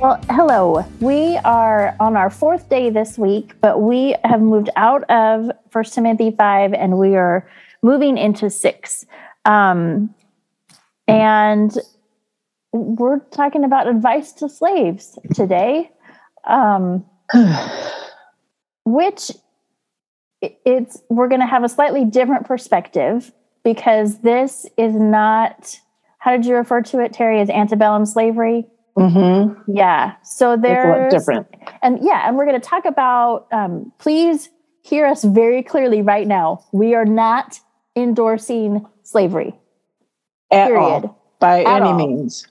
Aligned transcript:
Well, 0.00 0.18
hello. 0.30 0.82
We 1.00 1.36
are 1.44 1.94
on 2.00 2.16
our 2.16 2.30
fourth 2.30 2.70
day 2.70 2.88
this 2.88 3.18
week, 3.18 3.60
but 3.60 3.82
we 3.82 4.16
have 4.24 4.40
moved 4.40 4.70
out 4.74 5.02
of 5.10 5.50
First 5.68 5.92
Timothy 5.92 6.30
5 6.30 6.72
and 6.72 6.98
we 6.98 7.16
are 7.16 7.46
moving 7.82 8.16
into 8.16 8.48
6. 8.48 9.06
Um, 9.44 10.14
and 11.06 11.76
we're 12.72 13.18
talking 13.18 13.62
about 13.62 13.88
advice 13.88 14.32
to 14.32 14.48
slaves 14.48 15.18
today, 15.34 15.90
um, 16.44 17.04
which 18.86 19.32
it's 20.40 21.02
we're 21.10 21.28
going 21.28 21.42
to 21.42 21.46
have 21.46 21.62
a 21.62 21.68
slightly 21.68 22.06
different 22.06 22.46
perspective 22.46 23.32
because 23.64 24.20
this 24.20 24.66
is 24.78 24.94
not 24.94 25.78
how 26.20 26.30
did 26.30 26.46
you 26.46 26.56
refer 26.56 26.80
to 26.80 27.00
it, 27.00 27.12
Terry, 27.12 27.38
as 27.42 27.50
antebellum 27.50 28.06
slavery? 28.06 28.66
Mm-hmm. 29.00 29.72
Yeah. 29.72 30.14
So 30.22 30.56
there's 30.56 31.12
different. 31.12 31.46
and 31.82 31.98
yeah, 32.02 32.28
and 32.28 32.36
we're 32.36 32.46
going 32.46 32.60
to 32.60 32.66
talk 32.66 32.84
about. 32.84 33.46
Um, 33.52 33.92
please 33.98 34.50
hear 34.82 35.06
us 35.06 35.24
very 35.24 35.62
clearly 35.62 36.02
right 36.02 36.26
now. 36.26 36.64
We 36.72 36.94
are 36.94 37.04
not 37.06 37.58
endorsing 37.96 38.86
slavery. 39.02 39.54
At 40.52 40.66
Period. 40.68 40.82
all, 40.82 41.22
by 41.38 41.60
At 41.62 41.80
any 41.82 41.90
all. 41.90 41.96
means. 41.96 42.46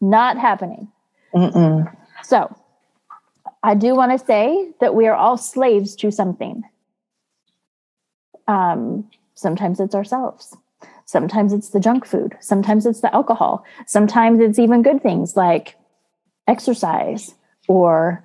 Not 0.00 0.36
happening. 0.36 0.88
Mm-mm. 1.34 1.90
So, 2.22 2.54
I 3.62 3.74
do 3.74 3.94
want 3.94 4.12
to 4.18 4.24
say 4.24 4.70
that 4.80 4.94
we 4.94 5.06
are 5.06 5.14
all 5.14 5.36
slaves 5.36 5.94
to 5.96 6.10
something. 6.10 6.62
Um, 8.48 9.08
sometimes 9.34 9.80
it's 9.80 9.94
ourselves. 9.94 10.56
Sometimes 11.04 11.52
it's 11.52 11.70
the 11.70 11.80
junk 11.80 12.04
food. 12.04 12.36
Sometimes 12.40 12.84
it's 12.84 13.00
the 13.00 13.14
alcohol. 13.14 13.64
Sometimes 13.86 14.40
it's 14.40 14.58
even 14.58 14.82
good 14.82 15.02
things 15.02 15.36
like 15.36 15.76
exercise 16.46 17.34
or 17.68 18.24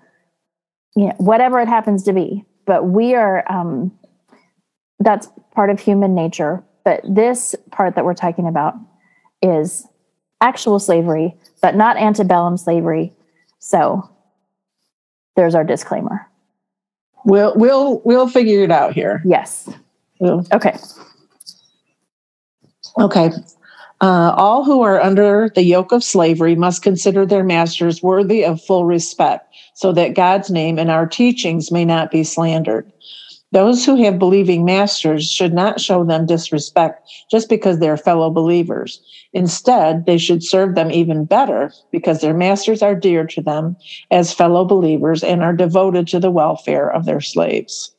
you 0.95 1.05
know, 1.07 1.13
whatever 1.17 1.59
it 1.59 1.67
happens 1.67 2.03
to 2.03 2.13
be. 2.13 2.43
But 2.65 2.85
we 2.85 3.15
are, 3.15 3.43
um, 3.51 3.91
that's 4.99 5.27
part 5.53 5.69
of 5.69 5.79
human 5.79 6.13
nature. 6.13 6.63
But 6.83 7.01
this 7.07 7.55
part 7.71 7.95
that 7.95 8.05
we're 8.05 8.13
talking 8.13 8.47
about 8.47 8.75
is 9.41 9.87
actual 10.41 10.79
slavery, 10.79 11.35
but 11.61 11.75
not 11.75 11.97
antebellum 11.97 12.57
slavery. 12.57 13.13
So 13.59 14.09
there's 15.35 15.55
our 15.55 15.63
disclaimer. 15.63 16.27
We'll 17.23 17.53
we'll 17.55 18.01
we'll 18.03 18.27
figure 18.27 18.63
it 18.63 18.71
out 18.71 18.93
here. 18.93 19.21
Yes. 19.25 19.69
We'll- 20.19 20.45
Okay. 20.51 20.75
Okay. 22.99 23.29
Uh, 24.01 24.33
all 24.35 24.63
who 24.63 24.81
are 24.81 24.99
under 24.99 25.49
the 25.53 25.63
yoke 25.63 25.91
of 25.91 26.03
slavery 26.03 26.55
must 26.55 26.81
consider 26.81 27.23
their 27.23 27.43
masters 27.43 28.01
worthy 28.01 28.43
of 28.43 28.59
full 28.59 28.83
respect, 28.83 29.53
so 29.75 29.91
that 29.91 30.15
God's 30.15 30.49
name 30.49 30.79
and 30.79 30.89
our 30.89 31.05
teachings 31.05 31.71
may 31.71 31.85
not 31.85 32.09
be 32.09 32.23
slandered. 32.23 32.91
Those 33.51 33.85
who 33.85 34.01
have 34.03 34.17
believing 34.17 34.65
masters 34.65 35.29
should 35.29 35.53
not 35.53 35.79
show 35.79 36.03
them 36.03 36.25
disrespect 36.25 37.07
just 37.29 37.47
because 37.47 37.79
they're 37.79 37.97
fellow 37.97 38.31
believers. 38.31 39.01
Instead, 39.33 40.05
they 40.07 40.17
should 40.17 40.43
serve 40.43 40.73
them 40.73 40.89
even 40.89 41.25
better 41.25 41.71
because 41.91 42.21
their 42.21 42.33
masters 42.33 42.81
are 42.81 42.95
dear 42.95 43.27
to 43.27 43.41
them 43.41 43.75
as 44.09 44.33
fellow 44.33 44.65
believers 44.65 45.23
and 45.23 45.43
are 45.43 45.53
devoted 45.53 46.07
to 46.07 46.19
the 46.19 46.31
welfare 46.31 46.89
of 46.89 47.05
their 47.05 47.21
slaves. 47.21 47.93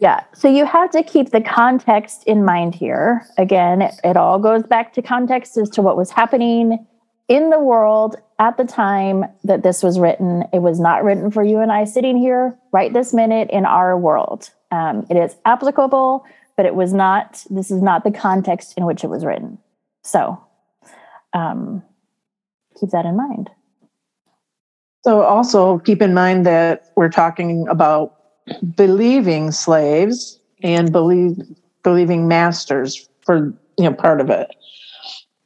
Yeah. 0.00 0.24
So 0.32 0.48
you 0.48 0.64
have 0.64 0.90
to 0.92 1.02
keep 1.02 1.30
the 1.30 1.42
context 1.42 2.24
in 2.24 2.42
mind 2.42 2.74
here. 2.74 3.26
Again, 3.36 3.82
it, 3.82 3.94
it 4.02 4.16
all 4.16 4.38
goes 4.38 4.62
back 4.62 4.94
to 4.94 5.02
context 5.02 5.58
as 5.58 5.68
to 5.70 5.82
what 5.82 5.96
was 5.96 6.10
happening 6.10 6.86
in 7.28 7.50
the 7.50 7.60
world 7.60 8.16
at 8.38 8.56
the 8.56 8.64
time 8.64 9.26
that 9.44 9.62
this 9.62 9.82
was 9.82 10.00
written. 10.00 10.44
It 10.54 10.60
was 10.60 10.80
not 10.80 11.04
written 11.04 11.30
for 11.30 11.44
you 11.44 11.58
and 11.58 11.70
I 11.70 11.84
sitting 11.84 12.16
here 12.16 12.58
right 12.72 12.92
this 12.92 13.12
minute 13.12 13.50
in 13.50 13.66
our 13.66 13.96
world. 13.96 14.50
Um, 14.70 15.06
it 15.10 15.18
is 15.18 15.36
applicable, 15.44 16.24
but 16.56 16.64
it 16.64 16.74
was 16.74 16.94
not, 16.94 17.44
this 17.50 17.70
is 17.70 17.82
not 17.82 18.02
the 18.02 18.10
context 18.10 18.74
in 18.78 18.86
which 18.86 19.04
it 19.04 19.08
was 19.08 19.22
written. 19.22 19.58
So 20.02 20.42
um, 21.34 21.82
keep 22.80 22.88
that 22.90 23.04
in 23.04 23.16
mind. 23.16 23.50
So 25.04 25.22
also 25.22 25.78
keep 25.78 26.00
in 26.00 26.14
mind 26.14 26.46
that 26.46 26.90
we're 26.96 27.10
talking 27.10 27.68
about 27.68 28.19
believing 28.76 29.52
slaves 29.52 30.38
and 30.62 30.92
believe 30.92 31.36
believing 31.82 32.28
masters 32.28 33.08
for 33.24 33.54
you 33.78 33.84
know 33.84 33.94
part 33.94 34.20
of 34.20 34.30
it. 34.30 34.54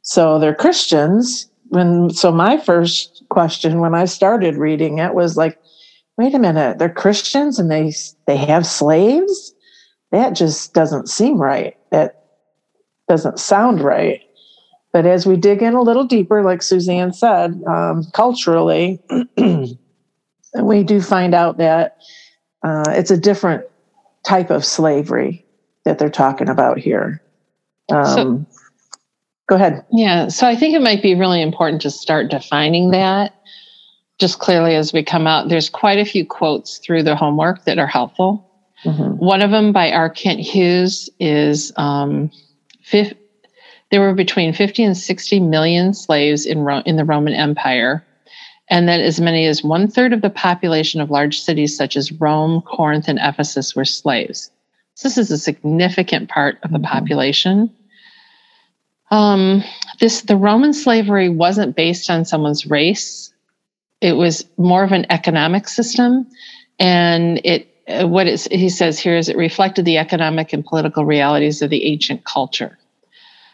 So 0.01 0.39
they're 0.39 0.55
Christians. 0.55 1.49
When 1.69 2.09
so 2.09 2.31
my 2.31 2.57
first 2.57 3.23
question 3.29 3.79
when 3.79 3.95
I 3.95 4.05
started 4.05 4.55
reading 4.55 4.99
it 4.99 5.13
was 5.13 5.35
like, 5.35 5.59
wait 6.17 6.33
a 6.33 6.39
minute, 6.39 6.77
they're 6.77 6.89
Christians 6.89 7.59
and 7.59 7.71
they 7.71 7.93
they 8.27 8.37
have 8.37 8.65
slaves? 8.65 9.53
That 10.11 10.33
just 10.33 10.73
doesn't 10.73 11.09
seem 11.09 11.41
right. 11.41 11.75
That 11.91 12.23
doesn't 13.09 13.39
sound 13.39 13.81
right. 13.81 14.21
But 14.93 15.05
as 15.05 15.25
we 15.25 15.35
dig 15.35 15.61
in 15.61 15.73
a 15.73 15.81
little 15.81 16.05
deeper, 16.05 16.41
like 16.41 16.61
Suzanne 16.61 17.11
said, 17.11 17.61
um, 17.67 18.05
culturally, 18.13 19.01
we 19.37 20.83
do 20.83 21.01
find 21.01 21.35
out 21.35 21.57
that 21.57 21.97
uh, 22.65 22.83
it's 22.89 23.11
a 23.11 23.17
different 23.17 23.63
type 24.25 24.49
of 24.49 24.65
slavery 24.65 25.45
that 25.83 25.99
they're 25.99 26.09
talking 26.09 26.49
about 26.49 26.79
here. 26.79 27.21
Um, 27.91 28.47
go 29.47 29.55
ahead. 29.55 29.85
Yeah, 29.91 30.29
so 30.29 30.47
I 30.47 30.55
think 30.55 30.73
it 30.73 30.81
might 30.81 31.03
be 31.03 31.13
really 31.13 31.41
important 31.41 31.81
to 31.83 31.91
start 31.91 32.31
defining 32.31 32.89
that 32.91 33.33
just 34.17 34.39
clearly 34.39 34.75
as 34.75 34.93
we 34.93 35.03
come 35.03 35.27
out. 35.27 35.49
There's 35.49 35.69
quite 35.69 35.99
a 35.99 36.05
few 36.05 36.25
quotes 36.25 36.79
through 36.79 37.03
the 37.03 37.15
homework 37.15 37.65
that 37.65 37.77
are 37.77 37.87
helpful. 37.87 38.43
Mhm. 38.83 39.17
One 39.17 39.41
of 39.41 39.51
them 39.51 39.71
by 39.71 39.91
R. 39.91 40.09
Kent 40.09 40.39
Hughes 40.39 41.09
is 41.19 41.71
um, 41.75 42.31
fif- 42.81 43.13
there 43.91 44.01
were 44.01 44.13
between 44.13 44.53
50 44.53 44.83
and 44.83 44.97
60 44.97 45.39
million 45.41 45.93
slaves 45.93 46.45
in, 46.45 46.59
Ro- 46.61 46.81
in 46.85 46.95
the 46.95 47.05
Roman 47.05 47.33
Empire, 47.33 48.03
and 48.69 48.87
that 48.87 48.99
as 48.99 49.21
many 49.21 49.45
as 49.45 49.63
one 49.63 49.87
third 49.87 50.13
of 50.13 50.21
the 50.21 50.29
population 50.29 51.01
of 51.01 51.11
large 51.11 51.39
cities 51.39 51.75
such 51.75 51.95
as 51.95 52.11
Rome, 52.11 52.61
Corinth, 52.61 53.07
and 53.07 53.19
Ephesus 53.21 53.75
were 53.75 53.85
slaves. 53.85 54.51
So 54.95 55.07
this 55.07 55.17
is 55.17 55.31
a 55.31 55.37
significant 55.37 56.29
part 56.29 56.57
of 56.63 56.71
the 56.71 56.79
Mhm. 56.79 56.83
population. 56.83 57.69
Um, 59.11 59.63
this 59.99 60.21
the 60.21 60.35
Roman 60.35 60.73
slavery 60.73 61.29
wasn't 61.29 61.75
based 61.75 62.09
on 62.09 62.25
someone's 62.25 62.65
race; 62.65 63.31
it 64.01 64.13
was 64.13 64.45
more 64.57 64.83
of 64.83 64.91
an 64.91 65.05
economic 65.09 65.67
system, 65.67 66.27
and 66.79 67.39
it 67.43 67.67
uh, 67.87 68.07
what 68.07 68.25
it's, 68.25 68.45
he 68.45 68.67
says 68.69 68.97
here 68.97 69.15
is 69.15 69.29
it 69.29 69.37
reflected 69.37 69.85
the 69.85 69.99
economic 69.99 70.53
and 70.53 70.65
political 70.65 71.05
realities 71.05 71.61
of 71.61 71.69
the 71.69 71.85
ancient 71.85 72.23
culture. 72.25 72.79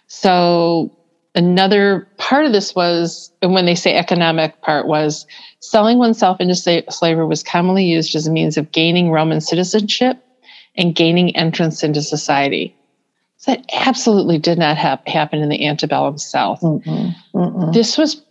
So 0.07 0.90
another 1.35 2.07
part 2.17 2.45
of 2.45 2.51
this 2.51 2.75
was, 2.75 3.31
and 3.41 3.53
when 3.53 3.66
they 3.66 3.75
say 3.75 3.95
economic 3.95 4.61
part 4.61 4.87
was 4.87 5.25
selling 5.59 5.97
oneself 5.97 6.39
into 6.41 6.55
slavery 6.55 7.25
was 7.25 7.43
commonly 7.43 7.85
used 7.85 8.16
as 8.16 8.28
a 8.28 8.31
means 8.31 8.57
of 8.57 8.72
gaining 8.72 9.11
Roman 9.11 9.41
citizenship 9.41 10.23
and 10.75 10.95
gaining 10.95 11.35
entrance 11.35 11.83
into 11.83 12.01
society. 12.01 12.75
So 13.37 13.51
that 13.53 13.66
absolutely 13.73 14.37
did 14.37 14.59
not 14.59 14.78
hap- 14.78 15.07
happen 15.07 15.41
in 15.41 15.49
the 15.49 15.66
antebellum 15.66 16.17
South. 16.19 16.61
Mm-mm. 16.61 17.16
Mm-mm. 17.33 17.73
This 17.73 17.97
was 17.97 18.22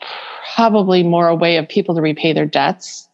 probably 0.54 1.02
more 1.02 1.28
a 1.28 1.34
way 1.34 1.56
of 1.56 1.68
people 1.68 1.94
to 1.96 2.00
repay 2.00 2.32
their 2.32 2.46
debts. 2.46 3.08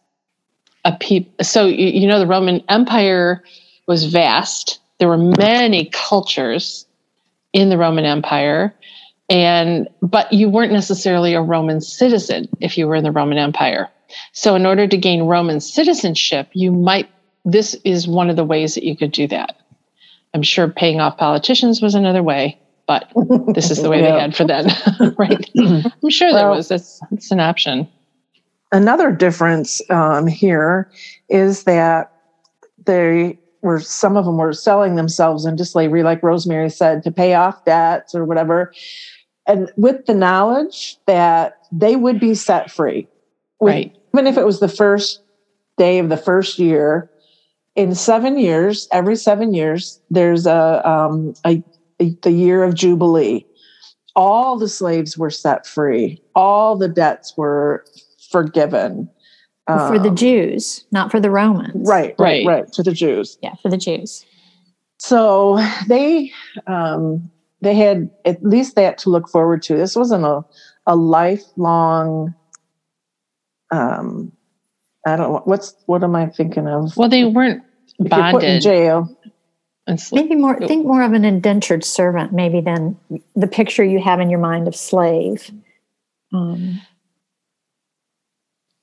A 0.85 0.95
peop- 0.99 1.43
so 1.43 1.65
you, 1.65 1.87
you 1.87 2.07
know 2.07 2.19
the 2.19 2.27
Roman 2.27 2.63
Empire 2.69 3.43
was 3.87 4.05
vast. 4.05 4.79
There 4.99 5.07
were 5.07 5.17
many 5.17 5.89
cultures 5.91 6.85
in 7.53 7.69
the 7.69 7.77
Roman 7.77 8.05
Empire, 8.05 8.75
and 9.29 9.87
but 10.01 10.31
you 10.31 10.49
weren't 10.49 10.71
necessarily 10.71 11.33
a 11.33 11.41
Roman 11.41 11.81
citizen 11.81 12.47
if 12.61 12.77
you 12.77 12.87
were 12.87 12.95
in 12.95 13.03
the 13.03 13.11
Roman 13.11 13.37
Empire. 13.37 13.89
So 14.31 14.55
in 14.55 14.65
order 14.65 14.87
to 14.87 14.97
gain 14.97 15.23
Roman 15.23 15.59
citizenship, 15.59 16.49
you 16.53 16.71
might 16.71 17.09
this 17.45 17.75
is 17.85 18.07
one 18.07 18.29
of 18.29 18.35
the 18.35 18.43
ways 18.45 18.75
that 18.75 18.83
you 18.83 18.95
could 18.97 19.11
do 19.11 19.27
that. 19.27 19.55
I'm 20.33 20.43
sure 20.43 20.67
paying 20.67 20.99
off 20.99 21.17
politicians 21.17 21.81
was 21.81 21.95
another 21.95 22.23
way. 22.23 22.57
but 22.87 23.11
this 23.53 23.69
is 23.71 23.81
the 23.81 23.89
way 23.89 24.01
Yeah. 24.01 24.11
they 24.13 24.19
had 24.19 24.35
for 24.35 24.45
then, 24.45 24.67
right? 25.17 25.49
I'm 25.57 26.09
sure 26.09 26.31
there 26.31 26.49
was. 26.49 26.69
That's, 26.69 27.01
that's 27.11 27.31
an 27.31 27.39
option. 27.41 27.87
Another 28.71 29.11
difference 29.11 29.81
um, 29.89 30.27
here 30.27 30.89
is 31.29 31.63
that 31.63 32.11
they 32.85 33.37
were 33.61 33.79
some 33.79 34.15
of 34.17 34.25
them 34.25 34.37
were 34.37 34.53
selling 34.53 34.95
themselves 34.95 35.45
into 35.45 35.65
slavery, 35.65 36.03
like 36.03 36.21
Rosemary 36.23 36.69
said, 36.69 37.03
to 37.03 37.11
pay 37.11 37.33
off 37.33 37.63
debts 37.65 38.13
or 38.15 38.23
whatever, 38.25 38.71
and 39.47 39.71
with 39.77 40.05
the 40.05 40.13
knowledge 40.13 40.97
that 41.07 41.57
they 41.71 41.95
would 41.95 42.19
be 42.19 42.33
set 42.35 42.69
free, 42.71 43.07
With- 43.59 43.73
Right. 43.73 43.95
Even 44.13 44.27
if 44.27 44.37
it 44.37 44.45
was 44.45 44.59
the 44.59 44.67
first 44.69 45.21
day 45.77 45.99
of 45.99 46.09
the 46.09 46.17
first 46.17 46.57
year, 46.57 47.09
in 47.75 47.93
seven 47.93 48.37
years, 48.39 48.87
every 48.91 49.15
seven 49.15 49.53
years, 49.53 50.01
there's 50.09 50.47
a, 50.47 50.81
um, 50.89 51.35
a, 51.45 51.61
a 51.99 52.09
the 52.23 52.31
year 52.31 52.63
of 52.63 52.73
jubilee. 52.73 53.45
All 54.15 54.57
the 54.57 54.67
slaves 54.69 55.17
were 55.19 55.29
set 55.29 55.67
free. 55.67 56.19
All 56.33 56.75
the 56.75 56.87
debts 56.87 57.35
were 57.37 57.85
forgiven. 58.31 59.07
for 59.67 59.99
the 59.99 60.09
Um, 60.09 60.15
Jews, 60.15 60.85
not 60.91 61.11
for 61.11 61.19
the 61.19 61.29
Romans. 61.29 61.87
right, 61.87 62.15
right, 62.17 62.43
Right. 62.43 62.47
right, 62.47 62.73
to 62.73 62.81
the 62.81 62.93
Jews. 62.93 63.37
Yeah, 63.43 63.53
for 63.61 63.69
the 63.69 63.77
Jews. 63.77 64.25
So 64.97 65.59
they 65.87 66.31
um, 66.65 67.29
they 67.61 67.75
had 67.75 68.09
at 68.25 68.43
least 68.43 68.75
that 68.75 68.97
to 68.99 69.09
look 69.09 69.29
forward 69.29 69.61
to. 69.63 69.75
This 69.75 69.95
wasn't 69.95 70.25
a 70.25 70.43
a 70.85 70.95
lifelong. 70.95 72.33
Um, 73.71 74.31
I 75.05 75.15
don't 75.15 75.31
know 75.31 75.41
what's 75.45 75.75
what 75.85 76.03
am 76.03 76.15
I 76.15 76.27
thinking 76.27 76.67
of? 76.67 76.95
Well, 76.97 77.09
they 77.09 77.25
weren't 77.25 77.63
If 77.99 78.11
you're 78.11 78.31
put 78.31 78.43
in 78.43 78.61
jail. 78.61 79.17
Maybe 80.11 80.35
more, 80.35 80.59
think 80.67 80.85
more 80.85 81.01
of 81.01 81.13
an 81.13 81.23
indentured 81.23 81.85
servant, 81.85 82.33
maybe 82.33 82.59
than 82.59 82.97
the 83.37 83.47
picture 83.47 83.85
you 83.85 84.01
have 84.01 84.19
in 84.19 84.29
your 84.29 84.39
mind 84.39 84.67
of 84.67 84.75
slave. 84.75 85.49
Um, 86.33 86.81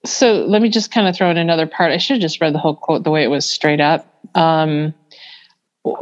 so 0.06 0.46
let 0.46 0.62
me 0.62 0.70
just 0.70 0.90
kind 0.90 1.06
of 1.06 1.14
throw 1.14 1.30
in 1.30 1.36
another 1.36 1.66
part. 1.66 1.92
I 1.92 1.98
should 1.98 2.14
have 2.14 2.22
just 2.22 2.40
read 2.40 2.54
the 2.54 2.58
whole 2.58 2.74
quote 2.74 3.04
the 3.04 3.10
way 3.10 3.22
it 3.22 3.28
was 3.28 3.44
straight 3.44 3.80
up. 3.80 4.06
Um, 4.34 4.94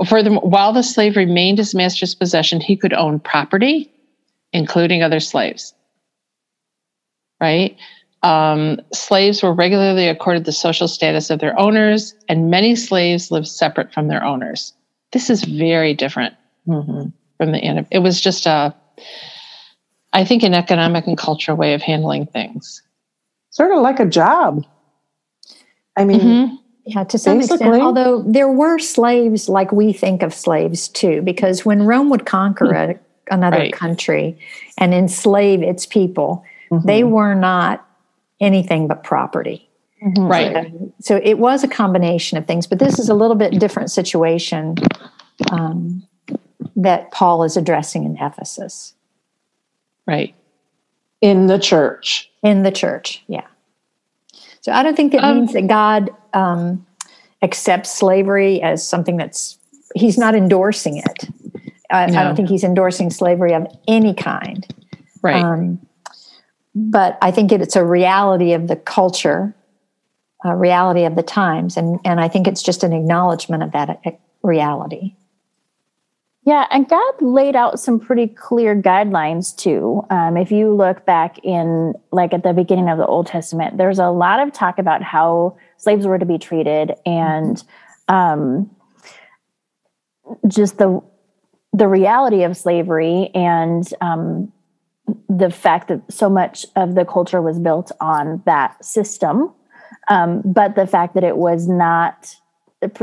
furthermore, 0.07 0.43
while 0.43 0.73
the 0.73 0.83
slave 0.83 1.17
remained 1.17 1.59
his 1.59 1.75
master's 1.75 2.15
possession, 2.15 2.61
he 2.61 2.77
could 2.77 2.93
own 2.93 3.19
property, 3.21 3.91
including 4.53 5.03
other 5.03 5.21
slaves. 5.21 5.75
Right? 7.41 7.77
Um, 8.23 8.81
slaves 8.93 9.43
were 9.43 9.53
regularly 9.53 10.07
accorded 10.09 10.45
the 10.45 10.53
social 10.53 10.87
status 10.87 11.29
of 11.31 11.41
their 11.41 11.59
owners, 11.59 12.15
and 12.29 12.51
many 12.51 12.77
slaves 12.77 13.33
lived 13.33 13.49
separate 13.49 13.93
from 13.93 14.07
their 14.07 14.23
owners. 14.25 14.73
This 15.13 15.29
is 15.29 15.43
very 15.45 15.93
different 15.93 16.35
Mhm. 16.69 17.13
from 17.37 17.51
the 17.53 17.59
end. 17.59 17.85
It 17.91 17.99
was 17.99 18.21
just 18.21 18.47
a, 18.47 18.73
I 20.13 20.25
think, 20.25 20.45
an 20.45 20.55
economic 20.55 21.07
and 21.09 21.19
cultural 21.19 21.57
way 21.57 21.75
of 21.75 21.83
handling 21.83 22.27
things. 22.27 22.81
Sort 23.51 23.73
of 23.73 23.81
like 23.83 23.99
a 23.99 24.07
job. 24.07 24.65
I 25.97 26.05
mean, 26.05 26.21
Mhm. 26.21 26.59
Yeah, 26.85 27.05
to 27.05 27.19
some 27.19 27.39
Basically. 27.39 27.67
extent, 27.67 27.83
although 27.83 28.23
there 28.23 28.49
were 28.49 28.79
slaves 28.79 29.49
like 29.49 29.71
we 29.73 29.93
think 29.93 30.23
of 30.23 30.35
slaves 30.35 30.89
too, 30.89 31.23
because 31.23 31.65
when 31.65 31.85
Rome 31.85 32.11
would 32.11 32.27
conquer 32.27 32.73
a, 32.73 32.99
another 33.31 33.59
Right. 33.59 33.73
country 33.73 34.39
and 34.79 34.93
enslave 34.93 35.63
its 35.63 35.87
people, 35.87 36.45
they 36.71 37.03
mhm. 37.03 37.11
were 37.11 37.35
not 37.35 37.87
anything 38.41 38.89
but 38.89 39.05
property. 39.05 39.69
Mhm. 40.03 40.29
Right. 40.29 40.73
So 41.01 41.21
it 41.23 41.39
was 41.39 41.63
a 41.63 41.69
combination 41.69 42.37
of 42.37 42.47
things, 42.47 42.67
but 42.67 42.81
this 42.81 42.99
is 42.99 43.09
a 43.09 43.15
little 43.15 43.37
bit 43.37 43.59
different 43.61 43.91
situation 43.91 44.75
um, 45.53 46.03
that 46.75 47.11
Paul 47.13 47.45
is 47.45 47.57
addressing 47.57 48.05
in 48.05 48.17
Ephesus 48.21 48.95
Right. 50.07 50.35
in 51.21 51.47
the 51.47 51.59
church. 51.59 52.29
in 52.43 52.65
the 52.65 52.73
church. 52.73 53.23
Yeah. 53.29 53.47
So 54.63 54.73
I 54.73 54.83
don't 54.83 54.97
think 54.97 55.13
that 55.13 55.23
Um, 55.25 55.41
means 55.41 55.53
that 55.53 55.67
God 55.67 56.11
um, 56.33 56.87
accepts 57.43 57.91
slavery 57.91 58.63
as 58.63 58.87
something 58.87 59.17
that's 59.17 59.59
He's 59.95 60.17
not 60.17 60.35
endorsing 60.35 60.97
it. 60.97 61.29
I, 61.91 62.05
I 62.05 62.25
don't 62.25 62.35
think 62.35 62.49
He's 62.49 62.65
endorsing 62.65 63.11
slavery 63.11 63.53
of 63.53 63.67
any 63.87 64.15
kind. 64.15 64.67
Right. 65.21 65.45
Um, 65.45 65.79
but 66.75 67.19
I 67.21 67.31
think 67.31 67.53
it, 67.53 67.61
it's 67.61 67.77
a 67.77 67.85
reality 67.85 68.55
of 68.55 68.69
the 68.69 68.77
culture, 68.77 69.55
a 70.45 70.57
reality 70.57 71.05
of 71.05 71.17
the 71.17 71.23
times, 71.23 71.77
and 71.77 72.01
and 72.05 72.21
I 72.21 72.29
think 72.29 72.47
it's 72.47 72.63
just 72.63 72.83
an 72.83 72.93
acknowledgement 72.93 73.63
of 73.63 73.73
that 73.73 74.01
uh, 74.07 74.11
reality. 74.43 75.15
Yeah, 76.45 76.67
and 76.73 76.89
God 76.89 77.15
laid 77.21 77.55
out 77.55 77.79
some 77.79 78.01
pretty 78.01 78.27
clear 78.27 78.75
guidelines 78.75 79.57
too. 79.57 80.03
Um, 80.11 80.37
if 80.37 80.51
you 80.51 80.75
look 80.75 81.07
back 81.07 81.39
in, 81.45 81.95
like 82.11 82.35
at 82.35 82.43
the 82.43 82.53
beginning 82.53 82.89
of 82.89 82.99
the 82.99 83.07
Old 83.07 83.29
Testament, 83.29 83.79
there's 83.79 84.01
a 84.01 84.09
lot 84.09 84.41
of 84.41 84.53
talk 84.53 84.81
about 84.81 85.03
how 85.03 85.57
slaves 85.77 86.05
were 86.05 86.19
to 86.19 86.27
be 86.27 86.39
treated 86.39 86.95
and 87.07 87.63
um, 88.09 88.71
just 90.49 90.79
the 90.79 91.01
the 91.75 91.89
reality 91.89 92.43
of 92.43 92.55
slavery 92.55 93.31
and 93.35 93.95
um, 94.03 94.53
the 95.29 95.49
fact 95.49 95.89
that 95.89 96.03
so 96.13 96.29
much 96.29 96.67
of 96.77 96.95
the 96.95 97.05
culture 97.05 97.41
was 97.41 97.59
built 97.59 97.91
on 97.99 98.43
that 98.45 98.85
system, 98.85 99.51
um, 100.09 100.43
but 100.45 100.75
the 100.75 100.87
fact 100.87 101.15
that 101.15 101.25
it 101.25 101.39
was 101.39 101.67
not 101.67 102.37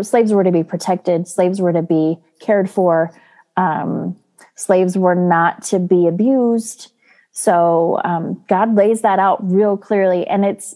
slaves 0.02 0.34
were 0.34 0.44
to 0.44 0.52
be 0.52 0.64
protected, 0.64 1.28
slaves 1.28 1.62
were 1.62 1.74
to 1.74 1.82
be 1.82 2.18
cared 2.40 2.70
for 2.70 3.12
um, 3.60 4.16
slaves 4.56 4.98
were 4.98 5.16
not 5.16 5.64
to 5.64 5.80
be 5.80 6.08
abused. 6.08 6.92
So 7.32 8.00
um, 8.04 8.44
God 8.48 8.76
lays 8.76 9.02
that 9.02 9.20
out 9.20 9.40
real 9.52 9.78
clearly, 9.78 10.26
and 10.28 10.46
it's 10.46 10.76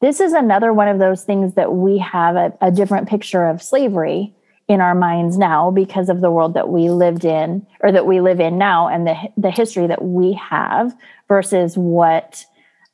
this 0.00 0.20
is 0.20 0.32
another 0.32 0.72
one 0.72 0.88
of 0.88 0.98
those 0.98 1.24
things 1.24 1.54
that 1.54 1.74
we 1.74 1.98
have 1.98 2.36
a, 2.36 2.52
a 2.62 2.70
different 2.70 3.08
picture 3.08 3.46
of 3.46 3.62
slavery 3.62 4.32
in 4.66 4.80
our 4.80 4.94
minds 4.94 5.36
now 5.36 5.70
because 5.70 6.08
of 6.08 6.20
the 6.20 6.30
world 6.30 6.54
that 6.54 6.70
we 6.70 6.88
lived 6.88 7.24
in 7.24 7.66
or 7.80 7.92
that 7.92 8.06
we 8.06 8.20
live 8.20 8.40
in 8.40 8.56
now 8.56 8.88
and 8.88 9.06
the 9.06 9.16
the 9.36 9.50
history 9.50 9.86
that 9.86 10.02
we 10.02 10.32
have 10.34 10.94
versus 11.28 11.76
what 11.76 12.44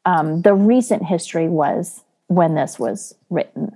um, 0.04 0.42
the 0.42 0.54
recent 0.54 1.04
history 1.04 1.48
was 1.48 2.02
when 2.28 2.54
this 2.54 2.78
was 2.78 3.14
written. 3.30 3.70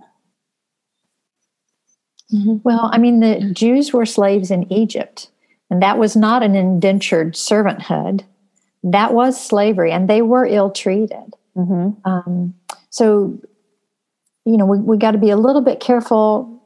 Well, 2.32 2.88
I 2.92 2.98
mean, 2.98 3.20
the 3.20 3.50
Jews 3.52 3.92
were 3.92 4.06
slaves 4.06 4.50
in 4.50 4.72
Egypt, 4.72 5.30
and 5.70 5.82
that 5.82 5.98
was 5.98 6.16
not 6.16 6.42
an 6.42 6.54
indentured 6.54 7.34
servanthood. 7.34 8.24
That 8.82 9.14
was 9.14 9.40
slavery, 9.40 9.92
and 9.92 10.08
they 10.08 10.22
were 10.22 10.44
ill 10.44 10.70
treated. 10.70 11.34
hmm 11.54 11.90
Um, 12.04 12.54
so, 12.90 13.38
you 14.44 14.56
know, 14.56 14.66
we, 14.66 14.78
we 14.78 14.96
got 14.96 15.12
to 15.12 15.18
be 15.18 15.30
a 15.30 15.36
little 15.36 15.62
bit 15.62 15.80
careful 15.80 16.60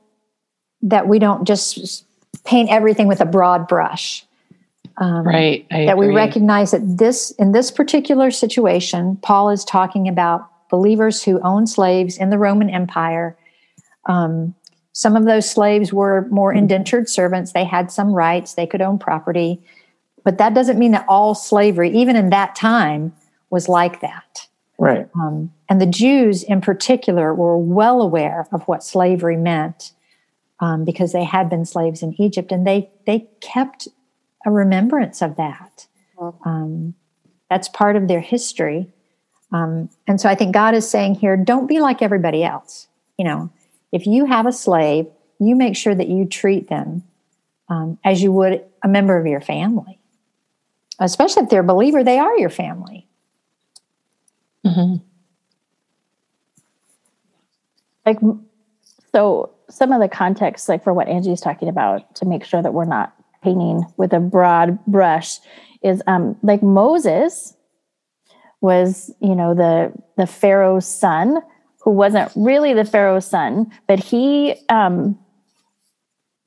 that 0.82 1.06
we 1.08 1.18
don't 1.18 1.44
just 1.44 2.04
paint 2.44 2.70
everything 2.70 3.08
with 3.08 3.20
a 3.20 3.26
broad 3.26 3.68
brush. 3.68 4.24
Um, 4.96 5.26
right. 5.26 5.66
I 5.72 5.86
that 5.86 5.98
we 5.98 6.08
recognize 6.08 6.70
that 6.70 6.98
this 6.98 7.32
in 7.32 7.50
this 7.50 7.72
particular 7.72 8.30
situation 8.30 9.16
paul 9.22 9.50
is 9.50 9.64
talking 9.64 10.06
about 10.06 10.48
believers 10.70 11.20
who 11.20 11.40
own 11.40 11.66
slaves 11.66 12.16
in 12.16 12.30
the 12.30 12.38
roman 12.38 12.70
empire 12.70 13.36
um, 14.06 14.54
some 14.94 15.16
of 15.16 15.26
those 15.26 15.48
slaves 15.48 15.92
were 15.92 16.26
more 16.30 16.52
indentured 16.52 17.08
servants 17.08 17.52
they 17.52 17.64
had 17.64 17.90
some 17.92 18.12
rights 18.12 18.54
they 18.54 18.66
could 18.66 18.80
own 18.80 18.98
property 18.98 19.60
but 20.24 20.38
that 20.38 20.54
doesn't 20.54 20.78
mean 20.78 20.92
that 20.92 21.04
all 21.08 21.34
slavery 21.34 21.90
even 21.90 22.16
in 22.16 22.30
that 22.30 22.54
time 22.56 23.12
was 23.50 23.68
like 23.68 24.00
that 24.00 24.46
Right. 24.78 25.08
um, 25.14 25.52
and 25.68 25.80
the 25.80 25.86
jews 25.86 26.42
in 26.42 26.60
particular 26.60 27.34
were 27.34 27.58
well 27.58 28.00
aware 28.00 28.48
of 28.52 28.62
what 28.62 28.82
slavery 28.82 29.36
meant 29.36 29.92
um, 30.60 30.84
because 30.84 31.12
they 31.12 31.24
had 31.24 31.50
been 31.50 31.64
slaves 31.66 32.02
in 32.02 32.18
egypt 32.20 32.50
and 32.50 32.66
they 32.66 32.88
they 33.06 33.26
kept 33.40 33.88
a 34.44 34.50
remembrance 34.50 35.22
of 35.22 35.36
that. 35.36 35.86
Um, 36.44 36.94
that's 37.50 37.68
part 37.68 37.96
of 37.96 38.08
their 38.08 38.20
history. 38.20 38.86
Um, 39.52 39.88
and 40.06 40.20
so 40.20 40.28
I 40.28 40.34
think 40.34 40.52
God 40.52 40.74
is 40.74 40.88
saying 40.88 41.16
here, 41.16 41.36
don't 41.36 41.66
be 41.66 41.80
like 41.80 42.02
everybody 42.02 42.44
else. 42.44 42.88
You 43.18 43.24
know, 43.24 43.50
if 43.94 44.08
you 44.08 44.26
have 44.26 44.44
a 44.44 44.52
slave, 44.52 45.06
you 45.38 45.54
make 45.54 45.76
sure 45.76 45.94
that 45.94 46.08
you 46.08 46.26
treat 46.26 46.68
them 46.68 47.04
um, 47.68 47.96
as 48.04 48.20
you 48.22 48.32
would 48.32 48.64
a 48.82 48.88
member 48.88 49.16
of 49.16 49.24
your 49.24 49.40
family. 49.40 50.00
Especially 50.98 51.44
if 51.44 51.48
they're 51.48 51.60
a 51.60 51.64
believer, 51.64 52.02
they 52.02 52.18
are 52.18 52.36
your 52.36 52.50
family. 52.50 53.06
Mhm. 54.66 55.00
like 58.06 58.18
so 59.12 59.50
some 59.68 59.92
of 59.92 60.00
the 60.00 60.08
context 60.08 60.68
like 60.68 60.82
for 60.82 60.92
what 60.94 61.06
angie's 61.06 61.40
talking 61.40 61.68
about 61.68 62.14
to 62.14 62.24
make 62.24 62.44
sure 62.44 62.62
that 62.62 62.72
we're 62.72 62.84
not 62.84 63.14
painting 63.42 63.84
with 63.98 64.12
a 64.14 64.20
broad 64.20 64.78
brush 64.86 65.38
is 65.82 66.02
um 66.06 66.36
like 66.42 66.62
moses 66.62 67.54
was 68.62 69.10
you 69.20 69.34
know 69.34 69.54
the 69.54 69.92
the 70.16 70.26
pharaoh's 70.26 70.86
son 70.86 71.42
who 71.84 71.90
wasn't 71.92 72.30
really 72.34 72.72
the 72.74 72.84
pharaoh's 72.84 73.26
son 73.26 73.70
but 73.86 73.98
he 73.98 74.54
um 74.68 75.16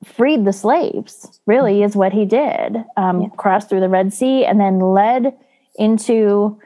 freed 0.04 0.44
the 0.44 0.52
slaves, 0.52 1.40
really, 1.46 1.82
is 1.82 1.96
what 1.96 2.12
he 2.12 2.24
did. 2.24 2.84
Um, 2.96 3.22
Yeah. 3.22 3.28
Crossed 3.36 3.68
through 3.68 3.80
the 3.80 3.88
Red 3.88 4.12
Sea 4.12 4.44
and 4.44 4.60
then 4.60 4.78
led 4.78 5.36
into, 5.76 6.56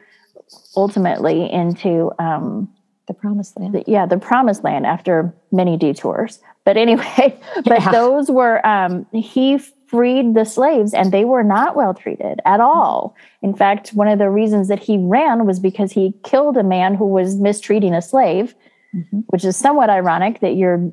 ultimately, 0.77 1.51
into, 1.51 2.11
um, 2.19 2.69
The 3.07 3.15
promised 3.15 3.59
land. 3.59 3.73
the, 3.73 3.83
yeah, 3.87 4.05
the 4.05 4.17
promised 4.19 4.63
land 4.63 4.85
after 4.85 5.33
many 5.51 5.77
detours. 5.77 6.39
But 6.63 6.77
anyway, 6.77 7.35
but 7.65 7.81
Yeah. 7.81 7.91
those 7.91 8.29
were, 8.29 8.65
um, 8.65 9.05
he 9.13 9.57
freed 9.57 10.35
the 10.35 10.45
slaves 10.45 10.93
and 10.93 11.11
they 11.11 11.25
were 11.25 11.43
not 11.43 11.75
well 11.75 11.93
treated 11.95 12.39
at 12.45 12.59
all. 12.59 13.15
In 13.41 13.53
fact, 13.55 13.89
one 13.95 14.07
of 14.07 14.19
the 14.19 14.29
reasons 14.29 14.67
that 14.67 14.79
he 14.79 14.97
ran 14.99 15.45
was 15.47 15.59
because 15.59 15.91
he 15.91 16.13
killed 16.23 16.55
a 16.55 16.63
man 16.63 16.93
who 16.95 17.05
was 17.07 17.35
mistreating 17.35 17.93
a 17.95 18.01
slave, 18.01 18.53
Mhm. 18.95 19.23
which 19.27 19.43
is 19.45 19.57
somewhat 19.57 19.89
ironic 19.89 20.39
that 20.41 20.55
you're 20.55 20.91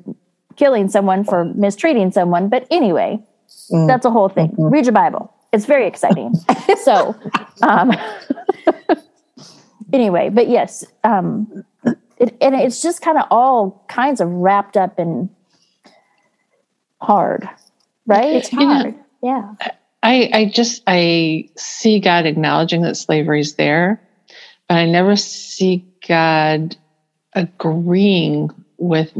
killing 0.55 0.89
someone 0.89 1.23
for 1.23 1.45
mistreating 1.45 2.11
someone. 2.11 2.49
But 2.49 2.65
anyway, 2.71 3.19
Mm. 3.71 3.87
that's 3.87 4.05
a 4.05 4.09
whole 4.11 4.29
thing. 4.29 4.49
Mhm. 4.57 4.71
Read 4.71 4.85
your 4.85 4.93
Bible. 4.93 5.31
It's 5.53 5.65
very 5.65 5.85
exciting. 5.87 6.33
so, 6.83 7.15
um, 7.61 7.91
anyway, 9.93 10.29
but 10.29 10.47
yes, 10.49 10.83
um, 11.03 11.63
it, 12.17 12.35
and 12.41 12.55
it's 12.55 12.81
just 12.81 13.01
kind 13.01 13.17
of 13.17 13.25
all 13.31 13.83
kinds 13.87 14.21
of 14.21 14.29
wrapped 14.29 14.77
up 14.77 14.99
in 14.99 15.29
hard, 17.01 17.47
right? 18.05 18.35
It's 18.35 18.51
You 18.53 18.59
know- 18.59 18.73
hard. 18.73 18.95
Yeah. 19.23 19.53
I, 20.03 20.29
I 20.33 20.45
just 20.45 20.81
I 20.87 21.47
see 21.57 21.99
God 21.99 22.25
acknowledging 22.25 22.81
that 22.81 22.95
slavery 22.97 23.39
is 23.41 23.53
there, 23.55 24.01
but 24.67 24.77
I 24.77 24.85
never 24.87 25.15
see 25.15 25.85
God 26.07 26.75
agreeing 27.33 28.49
with 28.77 29.15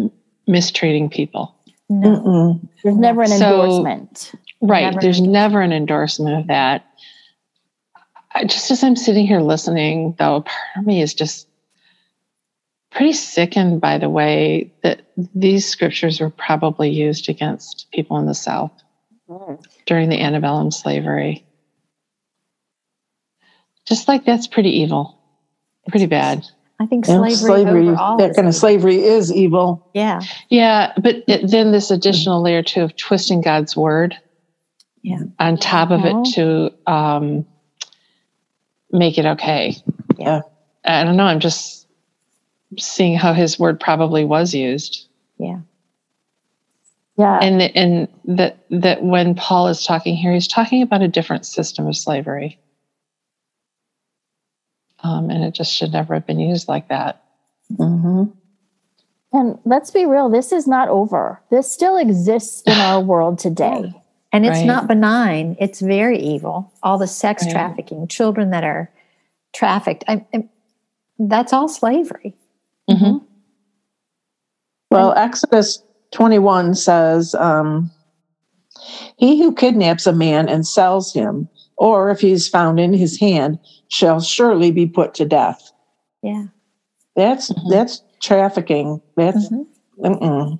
mistreating 0.48 1.10
people. 1.10 1.56
No. 1.90 2.10
Mm-mm. 2.10 2.68
There's 2.84 2.96
never 2.96 3.22
an 3.22 3.28
So- 3.30 3.64
endorsement. 3.64 4.32
Right. 4.62 4.84
Never 4.84 5.02
There's 5.02 5.18
endorsement. 5.18 5.34
never 5.34 5.62
an 5.62 5.74
endorsement 5.74 6.40
of 6.40 6.48
that. 6.48 6.86
I, 8.34 8.46
just 8.46 8.70
as 8.72 8.84
I'm 8.84 8.96
sitting 8.96 9.26
here 9.26 9.42
listening, 9.42 10.16
though, 10.20 10.38
a 10.38 10.42
part 10.42 10.78
of 10.78 10.86
me 10.86 11.02
is 11.02 11.14
just 11.14 11.48
pretty 12.92 13.14
sickened 13.14 13.82
by 13.82 13.98
the 13.98 14.10
way 14.10 14.72
that 14.84 15.02
these 15.34 15.68
scriptures 15.68 16.20
were 16.20 16.30
probably 16.30 16.90
used 16.90 17.28
against 17.30 17.88
people 17.92 18.18
in 18.18 18.26
the 18.26 18.36
South 18.36 18.72
mm. 19.30 19.62
during 19.86 20.10
the 20.10 20.20
antebellum 20.20 20.72
slavery. 20.72 21.46
Just 23.86 24.08
like 24.08 24.26
that's 24.26 24.48
pretty 24.48 24.82
evil, 24.82 25.18
pretty 25.90 26.06
bad. 26.06 26.46
I 26.82 26.88
think 26.88 27.06
Yeah, 27.08 27.18
slavery, 27.18 27.36
slavery, 27.36 27.88
overall. 27.90 28.18
that 28.18 28.32
is 28.32 28.36
kind 28.36 28.48
of 28.48 28.56
slavery 28.56 29.04
is 29.04 29.32
evil. 29.32 29.88
Yeah. 29.94 30.22
Yeah, 30.50 30.94
but 31.00 31.18
it, 31.28 31.48
then 31.52 31.72
this 31.72 31.92
additional 31.92 32.42
layer 32.42 32.64
too 32.64 32.82
of 32.82 32.96
twisting 32.96 33.42
God's 33.42 33.78
word. 33.78 34.18
Yeah. 35.04 35.20
On 35.40 35.58
top 35.58 35.92
of 35.92 36.02
it 36.06 36.34
to 36.34 36.74
um, 36.92 37.46
make 38.92 39.20
it 39.20 39.28
okay. 39.28 39.76
Yeah. 40.18 40.42
I 40.84 41.04
don't 41.04 41.18
know. 41.18 41.26
I'm 41.26 41.40
just 41.40 41.88
seeing 42.80 43.16
how 43.16 43.34
His 43.34 43.60
word 43.60 43.80
probably 43.80 44.26
was 44.26 44.56
used, 44.56 45.08
Yeah. 45.38 45.60
Yeah. 47.16 47.38
and 47.44 47.62
and 47.76 48.08
that 48.26 48.58
that 48.72 49.04
when 49.04 49.36
Paul 49.36 49.68
is 49.68 49.84
talking 49.86 50.16
here, 50.16 50.34
he's 50.34 50.48
talking 50.48 50.82
about 50.82 51.04
a 51.04 51.08
different 51.08 51.46
system 51.46 51.86
of 51.86 51.96
slavery. 51.96 52.58
Um, 55.04 55.30
and 55.30 55.44
it 55.44 55.54
just 55.54 55.74
should 55.74 55.92
never 55.94 56.14
have 56.14 56.26
been 56.28 56.40
used 56.40 56.68
like 56.68 56.88
that. 56.90 57.24
hmm 57.78 58.24
and 59.34 59.58
let's 59.64 59.92
be 59.92 60.06
real, 60.06 60.28
this 60.30 60.52
is 60.52 60.68
not 60.68 60.90
over. 60.90 61.42
This 61.50 61.72
still 61.72 61.96
exists 61.96 62.62
in 62.64 62.82
our 62.82 63.00
world 63.12 63.40
today. 63.40 63.94
And 64.34 64.46
it's 64.46 64.58
Right. 64.60 64.66
not 64.66 64.88
benign. 64.88 65.56
It's 65.58 65.80
very 65.80 66.20
evil. 66.20 66.70
All 66.84 66.98
the 66.98 67.08
sex 67.08 67.44
Right. 67.46 67.52
trafficking, 67.54 68.08
children 68.08 68.50
that 68.50 68.66
are 68.66 68.90
trafficked. 69.54 70.04
I, 70.10 70.26
I- 70.34 70.50
that's 71.18 71.54
all 71.54 71.70
slavery. 71.70 72.36
Mhm. 72.90 73.22
Well, 74.92 75.14
Exodus 75.14 75.82
21 76.12 76.76
says, 76.76 77.34
um, 77.36 77.90
He 79.18 79.42
who 79.42 79.54
kidnaps 79.56 80.08
a 80.08 80.14
man 80.14 80.50
and 80.50 80.68
sells 80.68 81.14
him, 81.14 81.48
or 81.82 82.12
if 82.12 82.22
he 82.22 82.32
is 82.32 82.48
found 82.48 82.80
in 82.80 82.94
his 82.94 83.20
hand, 83.20 83.58
shall 83.88 84.22
surely 84.22 84.70
be 84.72 84.86
put 84.86 85.16
to 85.16 85.26
death. 85.26 85.72
Yeah. 86.22 86.46
That's 87.16 87.52
Mhm. 87.52 87.70
that's 87.72 88.04
trafficking. 88.22 89.02
That's 89.18 89.50
Mhm. 89.50 89.66
mm-mm. 90.00 90.60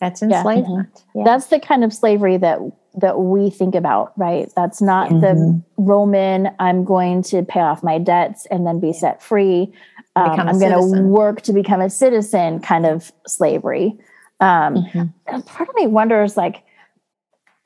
That's 0.00 0.20
Yeah. 0.22 0.28
enslavement. 0.38 1.04
Yeah. 1.14 1.22
That's 1.24 1.46
the 1.46 1.60
kind 1.60 1.84
of 1.84 1.92
slavery 1.94 2.36
that 2.38 2.58
that 2.96 3.20
we 3.20 3.50
think 3.50 3.76
about, 3.76 4.12
right? 4.18 4.50
That's 4.56 4.82
not 4.82 5.08
the 5.20 5.34
Mhm. 5.36 5.62
Roman, 5.78 6.50
I'm 6.58 6.82
going 6.82 7.22
to 7.22 7.44
pay 7.44 7.60
off 7.60 7.84
my 7.84 7.98
debts 7.98 8.46
and 8.46 8.66
then 8.66 8.80
be 8.80 8.92
set 8.92 9.22
free. 9.22 9.72
Um, 10.16 10.30
Become 10.32 10.48
a 10.48 10.50
I'm 10.50 10.58
going 10.58 10.72
to 10.72 11.02
work 11.06 11.42
to 11.42 11.52
become 11.52 11.80
a 11.80 11.88
citizen 11.88 12.58
kind 12.58 12.84
of 12.86 13.12
slavery. 13.28 13.96
Um, 14.40 14.74
Mhm. 14.92 15.46
part 15.46 15.68
of 15.68 15.74
me 15.76 15.86
wonders, 15.86 16.36
like, 16.36 16.64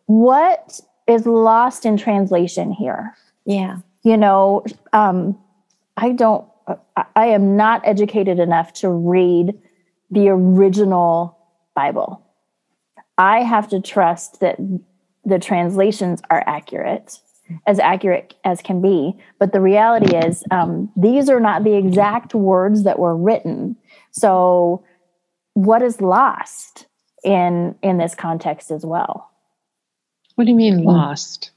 what 0.07 0.79
is 1.07 1.27
lost 1.27 1.85
in 1.85 1.97
translation 1.97 2.73
here? 2.73 3.15
yeah. 3.45 3.79
You 4.03 4.19
know, 4.19 4.65
um, 4.93 5.39
I 5.97 6.13
don't, 6.13 6.47
I, 7.17 7.27
am 7.29 7.57
not 7.57 7.81
educated 7.85 8.39
enough 8.39 8.73
to 8.75 8.91
read 8.91 9.59
the 10.11 10.29
original 10.29 11.39
Bible. 11.75 12.23
I 13.17 13.43
have 13.43 13.69
to 13.69 13.81
trust 13.81 14.41
that 14.41 14.59
the 15.25 15.39
translations 15.39 16.21
are 16.31 16.43
accurate, 16.47 17.19
as 17.67 17.79
accurate 17.79 18.35
as 18.45 18.61
can 18.61 18.83
be. 18.83 19.17
But 19.39 19.53
the 19.53 19.61
reality 19.61 20.17
is, 20.17 20.45
um, 20.51 20.91
these 20.97 21.31
are 21.31 21.41
not 21.41 21.65
the 21.65 21.75
exact 21.75 22.35
words 22.35 22.85
that 22.85 22.99
were 22.99 23.17
written. 23.17 23.77
So, 24.11 24.85
what 25.55 25.83
is 25.83 26.01
lost 26.01 26.87
in 27.23 27.77
in 27.83 27.99
this 27.99 28.15
context 28.15 28.71
as 28.71 28.85
well? 28.85 29.31
What 30.37 30.45
do 30.45 30.51
you 30.51 30.57
mean 30.57 30.83
lost? 30.85 31.51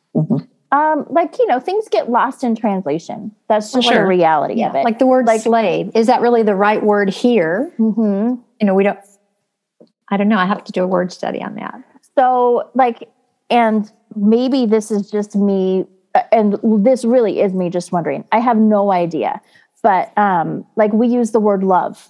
Um, 0.72 1.06
like 1.10 1.38
you 1.40 1.48
know, 1.48 1.60
things 1.60 1.88
get 1.90 2.10
lost 2.10 2.44
in 2.44 2.56
translation. 2.56 3.32
That's 3.48 3.72
just 3.72 3.88
like 3.88 3.96
a 3.96 4.00
Sure. 4.00 4.08
reality 4.08 4.56
Yeah. 4.56 4.70
of 4.70 4.76
it. 4.76 4.84
Like 4.84 5.00
the 5.00 5.08
word 5.08 5.26
Like- 5.26 5.42
slave. 5.42 5.92
Is 5.96 6.08
that 6.08 6.22
really 6.22 6.44
the 6.44 6.56
right 6.56 6.84
word 6.84 7.10
here? 7.10 7.72
hmm 7.78 8.36
You 8.60 8.66
know, 8.68 8.74
we 8.76 8.84
don't, 8.84 9.00
I 10.10 10.18
don't 10.18 10.28
know. 10.30 10.38
I 10.38 10.46
have 10.46 10.64
to 10.66 10.72
do 10.72 10.84
a 10.84 10.88
word 10.88 11.12
study 11.12 11.42
on 11.42 11.56
that. 11.56 11.82
So, 12.18 12.70
like, 12.74 13.08
and 13.50 13.90
maybe 14.16 14.66
this 14.66 14.90
is 14.92 15.10
just 15.12 15.36
me, 15.36 15.86
uh, 16.16 16.22
and 16.32 16.58
this 16.64 17.06
really 17.06 17.40
is 17.40 17.54
me 17.54 17.70
just 17.70 17.92
wondering. 17.92 18.26
I 18.32 18.40
have 18.40 18.58
no 18.58 18.92
idea. 18.92 19.42
But, 19.84 20.18
um, 20.18 20.66
like, 20.76 20.92
we 20.92 21.08
use 21.08 21.32
the 21.32 21.40
word 21.40 21.64
love, 21.64 22.10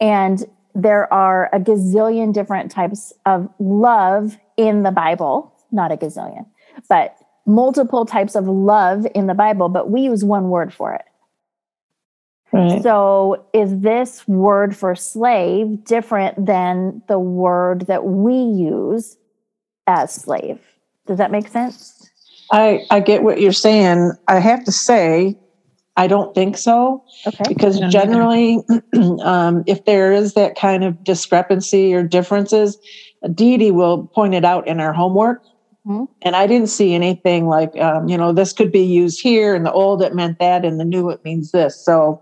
and 0.00 0.44
there 0.76 1.12
are 1.12 1.50
a 1.52 1.58
gazillion 1.58 2.32
different 2.32 2.70
types 2.70 3.12
of 3.26 3.48
love 3.58 4.38
in 4.56 4.84
the 4.84 4.92
Bible, 4.92 5.52
not 5.74 5.92
a 5.92 5.96
gazillion, 5.96 6.46
but 6.88 7.16
multiple 7.46 8.06
types 8.06 8.34
of 8.34 8.46
love 8.48 9.06
in 9.14 9.26
the 9.26 9.34
Bible, 9.34 9.68
but 9.68 9.90
we 9.90 10.02
use 10.02 10.24
one 10.24 10.48
word 10.48 10.72
for 10.72 10.94
it. 10.94 11.04
Right. 12.52 12.82
So, 12.82 13.44
is 13.52 13.80
this 13.80 14.26
word 14.28 14.76
for 14.76 14.94
slave 14.94 15.84
different 15.84 16.46
than 16.46 17.02
the 17.08 17.18
word 17.18 17.86
that 17.88 18.04
we 18.04 18.34
use 18.34 19.16
as 19.88 20.14
slave? 20.14 20.60
Does 21.06 21.18
that 21.18 21.32
make 21.32 21.48
sense? 21.48 22.10
I, 22.52 22.86
I 22.90 23.00
get 23.00 23.24
what 23.24 23.40
you're 23.40 23.52
saying. 23.52 24.12
I 24.28 24.38
have 24.38 24.64
to 24.64 24.72
say, 24.72 25.36
I 25.96 26.06
don't 26.06 26.34
think 26.34 26.56
so 26.56 27.02
Okay. 27.26 27.44
because 27.48 27.80
generally, 27.90 28.58
um, 29.22 29.64
if 29.66 29.84
there 29.84 30.12
is 30.12 30.34
that 30.34 30.56
kind 30.56 30.84
of 30.84 31.02
discrepancy 31.02 31.94
or 31.94 32.02
differences, 32.02 32.78
Dee 33.34 33.56
Dee 33.56 33.70
will 33.70 34.06
point 34.08 34.34
it 34.34 34.44
out 34.44 34.68
in 34.68 34.78
our 34.78 34.92
homework. 34.92 35.42
Mhm. 35.86 36.08
And 36.22 36.36
I 36.36 36.46
didn't 36.46 36.68
see 36.68 36.94
anything 36.94 37.46
like, 37.46 37.76
um, 37.80 38.08
you 38.08 38.16
know, 38.18 38.32
this 38.32 38.52
could 38.52 38.72
be 38.72 38.84
used 38.84 39.22
here. 39.22 39.54
In 39.54 39.64
the 39.64 39.72
old, 39.72 40.02
it 40.02 40.14
meant 40.14 40.38
that. 40.40 40.64
In 40.64 40.78
the 40.78 40.84
new, 40.84 41.10
it 41.10 41.20
means 41.24 41.52
this. 41.52 41.82
So, 41.84 42.20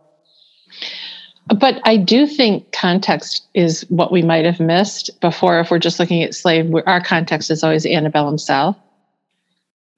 But 1.49 1.81
I 1.85 1.97
do 1.97 2.27
think 2.27 2.73
context 2.73 3.47
is 3.55 3.83
what 3.89 4.13
we 4.13 4.23
might 4.23 4.45
have 4.45 4.61
missed 4.61 5.11
before. 5.21 5.61
If 5.61 5.71
we're 5.71 5.79
just 5.79 6.01
looking 6.01 6.23
at 6.23 6.35
slave, 6.35 6.73
our 6.87 7.01
context 7.01 7.51
is 7.51 7.63
always 7.65 7.87
antebellum 7.87 8.39
South, 8.39 8.77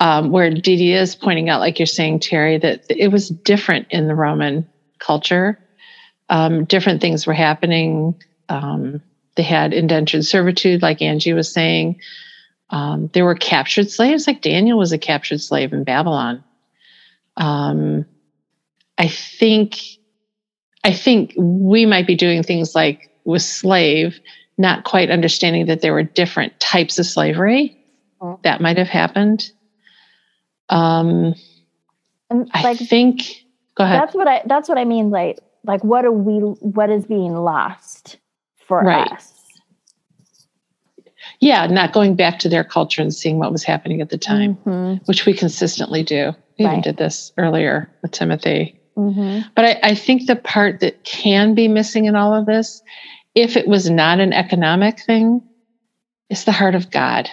um, 0.01 0.31
where 0.31 0.51
Dee 0.51 0.93
is 0.95 1.15
pointing 1.17 1.49
out, 1.49 1.61
like 1.61 1.79
you're 1.79 1.87
saying, 1.87 2.21
Terry, 2.21 2.59
that 2.59 2.85
it 2.91 3.09
was 3.13 3.29
different 3.31 3.87
in 3.91 4.09
the 4.09 4.15
Roman 4.15 4.67
culture. 4.99 5.59
Um, 6.31 6.65
different 6.65 7.01
things 7.01 7.27
were 7.27 7.35
happening. 7.35 8.15
Um, 8.49 9.03
they 9.37 9.43
had 9.45 9.75
indentured 9.75 10.25
servitude, 10.25 10.83
like 10.83 11.03
Angie 11.03 11.33
was 11.35 11.53
saying. 11.53 11.97
Um, 12.71 13.09
there 13.13 13.25
were 13.25 13.35
captured 13.35 13.91
slaves, 13.91 14.27
like 14.27 14.41
Daniel 14.43 14.79
was 14.79 14.93
a 14.93 14.99
captured 14.99 15.41
slave 15.41 15.73
in 15.73 15.85
Babylon. 15.85 16.43
Um, 17.37 18.05
I 18.99 19.09
think 19.09 19.79
I 20.85 20.93
think 20.93 21.33
we 21.37 21.87
might 21.87 22.07
be 22.07 22.15
doing 22.15 22.43
things 22.43 22.75
like 22.75 23.11
with 23.25 23.43
slave 23.43 24.21
not 24.57 24.85
quite 24.85 25.11
understanding 25.11 25.67
that 25.67 25.81
there 25.81 25.93
were 25.93 26.03
different 26.05 26.59
types 26.61 26.99
of 26.99 27.07
slavery 27.07 27.77
Mhm. 28.23 28.41
that 28.43 28.61
might 28.61 28.79
have 28.79 28.89
happened. 28.89 29.51
Um, 30.69 31.35
And 32.31 32.49
I 32.55 32.63
like 32.63 32.79
think. 32.79 33.23
Go 33.77 33.85
ahead. 33.85 34.01
that's 34.01 34.15
what 34.15 34.29
I 34.29 34.43
that's 34.47 34.69
what 34.69 34.79
I 34.79 34.85
mean. 34.85 35.11
Like 35.11 35.39
like 35.65 35.83
what 35.83 36.05
are 36.05 36.13
we 36.13 36.39
what 36.61 36.91
is 36.91 37.05
being 37.07 37.35
lost 37.35 38.19
for 38.67 38.81
Right. 38.83 39.11
us? 39.13 39.34
Yeah, 41.41 41.67
not 41.67 41.93
going 41.93 42.15
back 42.15 42.39
to 42.41 42.49
their 42.49 42.65
culture 42.65 43.03
and 43.03 43.13
seeing 43.13 43.39
what 43.39 43.53
was 43.53 43.65
happening 43.65 44.01
at 44.01 44.09
the 44.11 44.19
time, 44.19 44.57
Mhm. 44.67 45.01
which 45.07 45.27
we 45.27 45.33
consistently 45.35 46.03
do. 46.03 46.35
We 46.59 46.67
even 46.67 46.81
did 46.81 46.97
this 46.97 47.33
earlier 47.37 47.91
with 48.03 48.13
Timothy. 48.13 48.81
Mhm. 48.97 49.45
But 49.55 49.65
I, 49.65 49.91
I 49.91 49.95
think 49.95 50.27
the 50.27 50.37
part 50.37 50.81
that 50.81 51.03
can 51.05 51.55
be 51.55 51.67
missing 51.69 52.05
in 52.05 52.15
all 52.15 52.33
of 52.35 52.47
this, 52.47 52.83
if 53.35 53.57
it 53.57 53.67
was 53.67 53.91
not 53.91 54.21
an 54.21 54.33
economic 54.33 55.01
thing, 55.01 55.43
is 56.31 56.45
the 56.45 56.53
heart 56.53 56.75
of 56.75 56.91
God. 56.91 57.29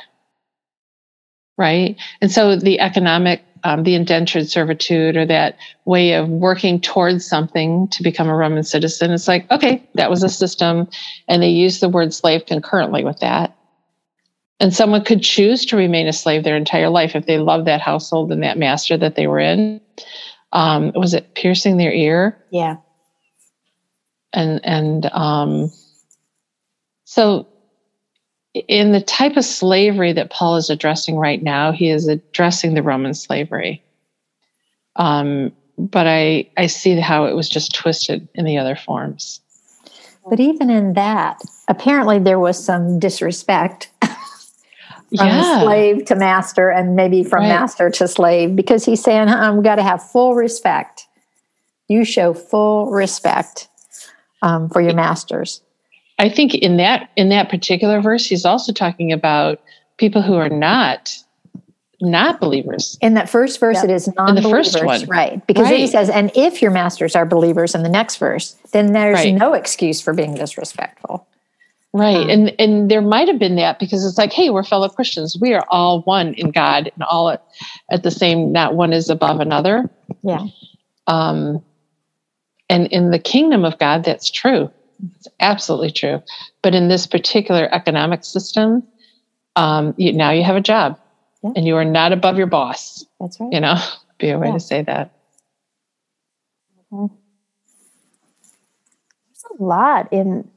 Right? 1.58 1.96
And 2.22 2.32
so 2.32 2.56
the 2.56 2.80
economic, 2.80 3.44
um, 3.64 3.84
the 3.84 3.94
indentured 3.94 4.50
servitude 4.50 5.16
or 5.16 5.26
that 5.28 5.58
way 5.86 6.14
of 6.14 6.28
working 6.28 6.82
towards 6.82 7.26
something 7.28 7.88
to 7.90 8.02
become 8.02 8.28
a 8.28 8.36
Roman 8.36 8.64
citizen, 8.64 9.12
it's 9.12 9.28
like, 9.28 9.50
okay, 9.52 9.84
that 9.94 10.10
was 10.10 10.24
a 10.24 10.30
system. 10.30 10.88
And 11.28 11.44
they 11.44 11.50
use 11.50 11.80
the 11.80 11.90
word 11.90 12.14
slave 12.14 12.48
concurrently 12.48 13.04
with 13.04 13.20
that. 13.20 13.56
And 14.62 14.74
someone 14.76 15.04
could 15.04 15.24
choose 15.24 15.66
to 15.66 15.76
remain 15.76 16.08
a 16.08 16.14
slave 16.14 16.44
their 16.44 16.56
entire 16.56 16.90
life 16.90 17.16
if 17.16 17.26
they 17.26 17.40
loved 17.40 17.66
that 17.66 17.82
household 17.82 18.32
and 18.32 18.44
that 18.44 18.60
master 18.60 18.96
that 18.96 19.16
they 19.16 19.26
were 19.26 19.40
in. 19.40 19.82
Um, 20.54 20.92
was 20.94 21.16
it 21.16 21.34
piercing 21.34 21.78
their 21.78 21.92
ear? 21.92 22.38
Yeah. 22.52 22.78
and 24.34 24.62
and 24.64 25.06
um, 25.08 25.72
so 27.06 27.48
in 28.54 28.92
the 28.92 29.02
type 29.02 29.36
of 29.36 29.46
slavery 29.46 30.14
that 30.14 30.30
Paul 30.30 30.58
is 30.58 30.70
addressing 30.70 31.16
right 31.16 31.42
now, 31.42 31.72
he 31.72 31.90
is 31.90 32.08
addressing 32.08 32.74
the 32.74 32.84
Roman 32.84 33.14
slavery. 33.14 33.84
Um, 34.96 35.54
but 35.78 36.06
I 36.06 36.50
I 36.58 36.68
see 36.68 37.00
how 37.00 37.26
it 37.26 37.34
was 37.34 37.50
just 37.50 37.74
twisted 37.74 38.28
in 38.36 38.46
the 38.46 38.58
other 38.58 38.76
forms. 38.76 39.42
But 40.30 40.40
even 40.40 40.70
in 40.70 40.94
that, 40.94 41.42
apparently 41.68 42.20
there 42.20 42.40
was 42.40 42.64
some 42.64 43.00
disrespect 43.00 43.91
from 45.18 45.28
yeah, 45.28 45.62
slave 45.62 46.06
to 46.06 46.16
master 46.16 46.70
and 46.70 46.96
maybe 46.96 47.24
from 47.24 47.42
Right. 47.42 47.50
master 47.50 47.90
to 47.90 48.08
slave 48.08 48.56
because 48.56 48.86
he's 48.86 49.04
saying, 49.04 49.28
we've 49.56 49.64
got 49.64 49.76
to 49.76 49.84
have 49.84 50.02
full 50.02 50.36
respect. 50.36 51.08
You 51.88 52.06
show 52.06 52.34
full 52.34 52.90
respect 52.92 53.68
um, 54.42 54.70
for 54.70 54.82
your 54.82 54.94
masters. 54.94 55.62
I 56.18 56.30
think 56.30 56.54
in 56.56 56.78
that 56.78 57.10
in 57.16 57.30
that 57.30 57.50
particular 57.50 58.00
verse, 58.00 58.26
he's 58.26 58.46
also 58.46 58.72
talking 58.72 59.12
about 59.12 59.60
people 59.98 60.22
who 60.22 60.36
are 60.36 60.50
not 60.50 61.12
not 62.04 62.40
believers. 62.40 62.98
In 63.02 63.14
that 63.16 63.30
first 63.30 63.60
verse, 63.60 63.76
Yep. 63.78 63.84
it 63.86 63.90
is 63.92 64.06
the 64.06 64.14
non-believers, 64.18 64.72
first 64.74 64.84
one. 64.86 65.06
right? 65.08 65.46
Because 65.46 65.68
then 65.70 65.78
he 65.80 65.86
says, 65.88 66.10
"And 66.10 66.32
if 66.34 66.60
your 66.62 66.72
masters 66.72 67.16
are 67.16 67.26
believers," 67.26 67.76
in 67.76 67.84
the 67.84 67.90
next 67.90 68.18
verse, 68.18 68.56
then 68.72 68.94
there's 68.94 69.18
Right. 69.18 69.34
no 69.36 69.54
excuse 69.54 70.02
for 70.02 70.14
being 70.14 70.34
disrespectful. 70.34 71.28
Right. 71.94 72.16
Um, 72.16 72.30
and 72.30 72.56
and 72.60 72.92
there 72.92 73.02
might 73.02 73.28
have 73.28 73.38
been 73.40 73.58
that 73.58 73.78
because 73.80 74.06
it's 74.06 74.18
like, 74.18 74.32
hey, 74.32 74.50
we're 74.50 74.64
fellow 74.64 74.88
Christians. 74.88 75.38
We 75.40 75.54
are 75.54 75.66
all 75.70 76.02
one 76.04 76.34
in 76.36 76.52
God 76.52 76.90
and 76.94 77.04
all 77.04 77.30
at, 77.30 77.44
at 77.90 78.04
the 78.04 78.12
same, 78.12 78.52
not 78.54 78.76
one 78.76 78.94
is 78.94 79.10
above 79.10 79.42
another. 79.42 79.90
Yeah. 80.24 80.46
Um 81.08 81.62
and 82.70 82.88
in 82.88 83.12
the 83.12 83.20
kingdom 83.20 83.66
of 83.66 83.78
God, 83.78 84.06
that's 84.06 84.32
true. 84.32 84.72
It's 85.18 85.28
absolutely 85.42 85.92
true. 85.92 86.24
But 86.62 86.76
in 86.76 86.88
this 86.88 87.06
particular 87.08 87.68
economic 87.74 88.24
system, 88.24 88.84
um, 89.58 89.94
you, 89.98 90.14
now 90.14 90.32
you 90.32 90.44
have 90.44 90.56
a 90.56 90.62
job 90.62 90.98
Yeah. 91.44 91.52
and 91.58 91.68
you 91.68 91.76
are 91.76 91.84
not 91.84 92.14
above 92.14 92.38
your 92.38 92.48
boss, 92.48 93.04
That's 93.20 93.38
right. 93.42 93.52
you 93.52 93.60
know, 93.60 93.76
be 94.20 94.30
a 94.30 94.40
way 94.40 94.48
Yeah. 94.48 94.54
to 94.54 94.60
say 94.62 94.82
that. 94.84 95.12
There's 96.92 97.10
a 99.60 99.64
lot 99.64 100.14
in 100.14 100.50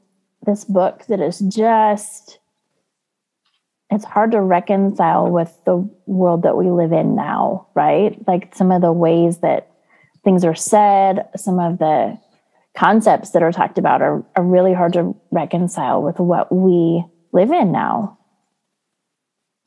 this 0.45 0.63
book 0.63 1.05
that 1.07 1.19
is 1.19 1.39
just 1.39 2.39
it's 3.91 4.05
hard 4.05 4.31
to 4.31 4.41
reconcile 4.41 5.29
with 5.29 5.57
the 5.65 5.89
world 6.05 6.43
that 6.43 6.57
we 6.57 6.69
live 6.69 6.91
in 6.91 7.15
now, 7.15 7.67
right? 7.75 8.17
Like 8.27 8.55
some 8.55 8.71
of 8.71 8.81
the 8.81 8.91
ways 8.91 9.39
that 9.39 9.71
things 10.23 10.43
are 10.43 10.55
said, 10.55 11.29
some 11.35 11.59
of 11.59 11.77
the 11.77 12.17
concepts 12.75 13.31
that 13.31 13.43
are 13.43 13.51
talked 13.51 13.77
about 13.77 14.01
are, 14.01 14.25
are 14.35 14.43
really 14.43 14.73
hard 14.73 14.93
to 14.93 15.15
reconcile 15.31 16.01
with 16.01 16.19
what 16.19 16.53
we 16.53 17.05
live 17.31 17.51
in 17.51 17.71
now. 17.71 18.17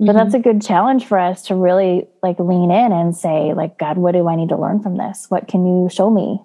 But 0.01 0.13
that's 0.13 0.35
mm-hmm. 0.35 0.49
a 0.49 0.53
good 0.53 0.63
challenge 0.63 1.07
for 1.07 1.19
us 1.19 1.43
to 1.47 1.55
really 1.55 2.07
like 2.23 2.39
lean 2.39 2.71
in 2.71 2.93
and 2.93 3.17
say, 3.17 3.53
like, 3.55 3.79
God, 3.79 3.99
what 3.99 4.13
do 4.13 4.29
I 4.29 4.37
need 4.37 4.51
to 4.51 4.57
learn 4.57 4.81
from 4.83 4.97
this? 4.97 5.27
What 5.29 5.49
can 5.49 5.67
you 5.67 5.89
show 5.91 6.11
me? 6.11 6.41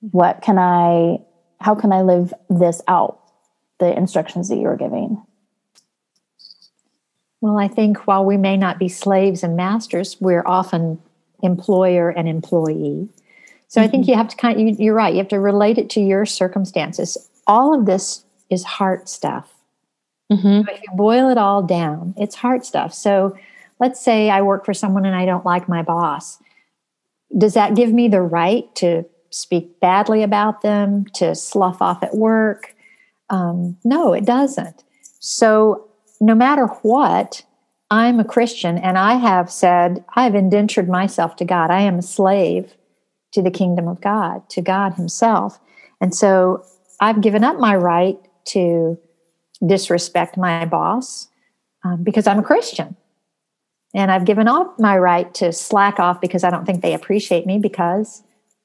What 0.00 0.42
can 0.42 0.58
I, 0.58 1.18
how 1.60 1.74
can 1.74 1.92
I 1.92 2.02
live 2.02 2.32
this 2.48 2.80
out? 2.88 3.19
The 3.80 3.96
instructions 3.96 4.48
that 4.50 4.58
you're 4.58 4.76
giving. 4.76 5.20
Well, 7.40 7.56
I 7.56 7.66
think 7.66 8.06
while 8.06 8.24
we 8.24 8.36
may 8.36 8.56
not 8.56 8.78
be 8.78 8.88
slaves 8.88 9.42
and 9.42 9.56
masters, 9.56 10.18
we're 10.20 10.46
often 10.46 11.00
employer 11.42 12.10
and 12.10 12.28
employee. 12.28 13.08
So 13.68 13.80
I 13.80 13.88
think 13.88 14.06
you 14.06 14.14
have 14.14 14.28
to 14.28 14.36
kind 14.36 14.60
of, 14.60 14.66
you, 14.66 14.84
you're 14.84 14.94
right, 14.94 15.14
you 15.14 15.18
have 15.18 15.28
to 15.28 15.40
relate 15.40 15.78
it 15.78 15.88
to 15.90 16.00
your 16.00 16.26
circumstances. 16.26 17.16
All 17.46 17.72
of 17.72 17.86
this 17.86 18.24
is 18.50 18.64
heart 18.64 19.08
stuff. 19.08 19.54
Mhm. 20.30 20.68
If 20.68 20.82
you 20.82 20.88
boil 20.94 21.30
it 21.30 21.38
all 21.38 21.62
down, 21.62 22.14
it's 22.18 22.34
heart 22.34 22.66
stuff. 22.66 22.92
So 22.92 23.34
let's 23.78 24.00
say 24.00 24.28
I 24.28 24.42
work 24.42 24.66
for 24.66 24.74
someone 24.74 25.06
and 25.06 25.16
I 25.16 25.24
don't 25.24 25.46
like 25.46 25.68
my 25.68 25.82
boss. 25.82 26.38
Does 27.38 27.54
that 27.54 27.74
give 27.74 27.92
me 27.92 28.08
the 28.08 28.20
right 28.20 28.72
to 28.74 29.04
speak 29.30 29.80
badly 29.80 30.22
about 30.22 30.60
them, 30.62 31.06
to 31.14 31.34
slough 31.34 31.80
off 31.80 32.02
at 32.02 32.14
work? 32.14 32.74
Um, 33.30 33.76
no, 33.84 34.12
it 34.12 34.24
doesn't. 34.24 34.84
So 35.20 35.88
no 36.20 36.34
matter 36.34 36.66
what, 36.82 37.42
I'm 37.90 38.20
a 38.20 38.24
Christian 38.24 38.78
and 38.78 38.98
I 38.98 39.14
have 39.14 39.50
said, 39.50 40.04
I've 40.14 40.34
indentured 40.34 40.88
myself 40.88 41.36
to 41.36 41.44
God. 41.44 41.70
I 41.70 41.80
am 41.80 41.98
a 41.98 42.02
slave 42.02 42.74
to 43.32 43.42
the 43.42 43.50
kingdom 43.50 43.88
of 43.88 44.00
God, 44.00 44.48
to 44.50 44.60
God 44.62 44.94
Himself. 44.94 45.58
And 46.00 46.14
so 46.14 46.64
I've 47.00 47.20
given 47.20 47.42
up 47.42 47.58
my 47.58 47.74
right 47.74 48.18
to 48.46 48.98
disrespect 49.66 50.36
my 50.36 50.64
boss 50.64 51.28
um, 51.84 52.02
because 52.02 52.26
I'm 52.26 52.38
a 52.38 52.44
Christian. 52.44 52.96
And 53.94 54.12
I've 54.12 54.24
given 54.24 54.46
up 54.46 54.78
my 54.78 54.96
right 54.96 55.32
to 55.34 55.52
slack 55.52 55.98
off 55.98 56.20
because 56.20 56.44
I 56.44 56.50
don't 56.50 56.64
think 56.64 56.82
they 56.82 56.94
appreciate 56.94 57.44
me 57.44 57.58
because 57.58 58.22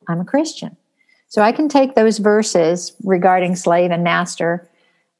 I'm 0.07 0.19
a 0.19 0.25
Christian. 0.25 0.77
So 1.27 1.41
I 1.41 1.51
can 1.51 1.67
take 1.67 1.95
those 1.95 2.17
verses 2.17 2.95
regarding 3.03 3.55
slave 3.55 3.91
and 3.91 4.03
master 4.03 4.69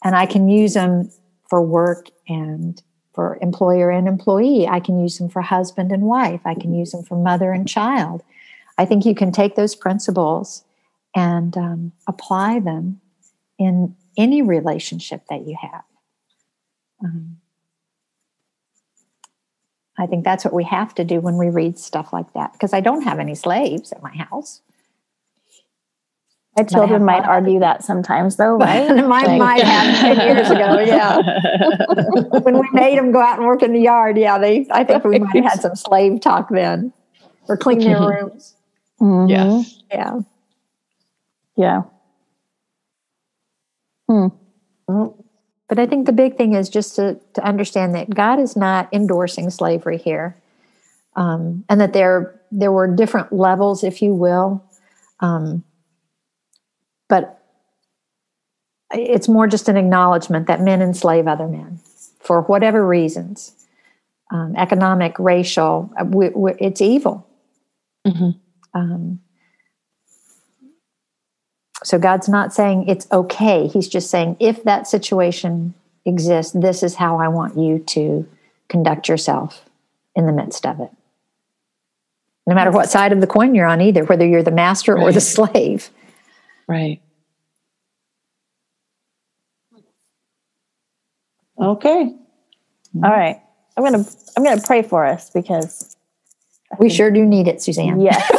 and 0.04 0.16
I 0.16 0.26
can 0.26 0.48
use 0.48 0.74
them 0.74 1.10
for 1.50 1.62
work 1.62 2.10
and 2.28 2.82
for 3.14 3.38
employer 3.42 3.90
and 3.90 4.08
employee. 4.08 4.68
I 4.68 4.80
can 4.80 5.00
use 5.00 5.18
them 5.18 5.30
for 5.30 5.42
husband 5.42 5.92
and 5.92 6.04
wife. 6.04 6.42
I 6.46 6.54
can 6.54 6.74
use 6.74 6.92
them 6.92 7.04
for 7.04 7.18
mother 7.18 7.52
and 7.52 7.68
child. 7.68 8.22
I 8.78 8.86
think 8.86 9.06
you 9.06 9.16
can 9.16 9.32
take 9.32 9.56
those 9.56 9.74
principles 9.74 10.64
and 11.16 11.58
um, 11.58 11.92
apply 12.08 12.60
them 12.60 13.00
in 13.58 13.96
any 14.18 14.42
relationship 14.42 15.24
that 15.30 15.48
you 15.48 15.56
have. 15.60 15.84
Um, 17.04 17.38
I 19.98 20.08
think 20.08 20.26
that's 20.26 20.44
what 20.44 20.54
we 20.54 20.66
have 20.66 20.94
to 20.96 21.06
do 21.06 21.22
when 21.22 21.38
we 21.38 21.50
read 21.50 21.80
stuff 21.80 22.12
like 22.12 22.34
that 22.34 22.52
because 22.52 22.74
I 22.74 22.82
don't 22.82 23.04
have 23.04 23.20
any 23.20 23.36
slaves 23.36 23.94
at 23.94 24.04
my 24.04 24.16
house. 24.16 24.62
My 26.58 26.64
children 26.64 27.04
might 27.04 27.22
one. 27.22 27.30
argue 27.30 27.60
that 27.60 27.84
sometimes, 27.84 28.38
though, 28.38 28.56
right? 28.60 28.88
Mine 28.96 29.08
Like- 29.26 29.40
might 29.40 29.64
have 29.64 30.18
10 30.18 30.28
years 30.38 30.50
ago, 30.50 30.80
yeah. 30.80 31.18
when 32.42 32.60
we 32.60 32.70
made 32.72 32.98
them 32.98 33.12
go 33.12 33.20
out 33.20 33.38
and 33.40 33.46
work 33.48 33.62
in 33.62 33.74
the 33.74 33.82
yard, 33.82 34.18
yeah, 34.18 34.38
they 34.38 34.66
I 34.72 34.84
think 34.86 35.04
we 35.04 35.20
might 35.20 35.36
have 35.36 35.44
had 35.46 35.62
some 35.62 35.76
slave 35.76 36.22
talk 36.22 36.50
then. 36.50 36.94
Or 37.48 37.58
clean 37.58 37.80
their 37.80 38.00
rooms. 38.00 38.56
Mhm. 39.02 39.30
Yes. 39.30 39.80
Yeah. 39.92 40.20
Yeah. 41.58 41.82
Hmm. 44.10 44.28
But 44.88 45.80
I 45.80 45.88
think 45.88 46.06
the 46.06 46.12
big 46.14 46.38
thing 46.38 46.54
is 46.54 46.70
just 46.70 46.96
to, 46.96 47.20
to 47.34 47.44
understand 47.44 47.96
that 47.96 48.10
God 48.10 48.40
is 48.40 48.56
not 48.56 48.88
endorsing 48.94 49.50
slavery 49.50 49.98
here, 49.98 50.36
um, 51.16 51.66
and 51.70 51.82
that 51.82 51.94
there 51.94 52.40
there 52.52 52.72
were 52.72 52.88
different 52.88 53.34
levels, 53.34 53.84
if 53.84 54.02
you 54.02 54.14
will. 54.14 54.64
Um, 55.20 55.64
but 57.08 57.42
it's 58.92 59.28
more 59.28 59.48
just 59.48 59.68
an 59.70 59.78
acknowledgement 59.78 60.48
that 60.48 60.62
men 60.62 60.82
enslave 60.82 61.28
other 61.28 61.48
men 61.48 61.80
for 62.20 62.42
whatever 62.42 62.86
reasons, 62.86 63.54
um, 64.32 64.56
economic, 64.56 65.18
racial. 65.20 65.92
We, 66.04 66.30
we, 66.30 66.54
it's 66.60 66.82
evil. 66.82 67.28
Mhm. 68.06 68.40
Um, 68.74 69.20
so 71.84 72.00
God's 72.00 72.28
not 72.28 72.54
saying 72.54 72.88
it's 72.88 73.08
okay. 73.12 73.68
He's 73.68 73.88
just 73.88 74.10
saying 74.10 74.38
if 74.40 74.64
that 74.64 74.88
situation 74.88 75.74
exist. 76.06 76.60
This 76.60 76.84
is 76.84 76.96
how 76.96 77.18
I 77.18 77.28
want 77.28 77.58
you 77.58 77.80
to 77.80 78.28
conduct 78.70 79.10
yourself 79.10 79.66
in 80.16 80.26
the 80.26 80.32
midst 80.32 80.66
of 80.66 80.80
it. 80.80 80.90
No 82.48 82.54
matter 82.54 82.72
what 82.72 82.90
side 82.90 83.12
of 83.12 83.22
the 83.22 83.28
coin 83.28 83.56
you're 83.56 83.66
on, 83.66 83.82
either, 83.82 84.06
whether 84.06 84.26
you're 84.26 84.44
the 84.44 84.52
master 84.52 84.98
or 84.98 85.12
the 85.12 85.22
slave. 85.22 85.90
Right. 86.68 87.02
Okay. 91.60 92.14
All 92.96 93.12
right. 93.12 93.42
I'm 93.78 93.84
gonna 93.84 94.06
I'm 94.38 94.44
gonna 94.44 94.62
pray 94.62 94.82
for 94.82 95.06
us 95.06 95.30
because 95.30 95.96
We 96.80 96.90
sure 96.90 97.12
do 97.12 97.26
need 97.26 97.48
it, 97.48 97.62
Suzanne. 97.62 98.02
Yes. 98.02 98.32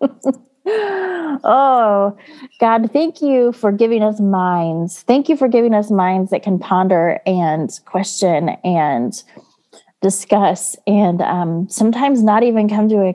oh, 0.66 2.16
God, 2.60 2.90
thank 2.92 3.20
you 3.22 3.52
for 3.52 3.72
giving 3.72 4.02
us 4.02 4.20
minds. 4.20 5.02
Thank 5.02 5.28
you 5.28 5.36
for 5.36 5.48
giving 5.48 5.74
us 5.74 5.90
minds 5.90 6.30
that 6.30 6.42
can 6.42 6.58
ponder 6.58 7.20
and 7.26 7.70
question 7.84 8.50
and 8.64 9.22
discuss 10.00 10.76
and 10.86 11.22
um, 11.22 11.68
sometimes 11.68 12.22
not 12.22 12.42
even 12.42 12.68
come 12.68 12.88
to 12.88 13.02
a. 13.02 13.14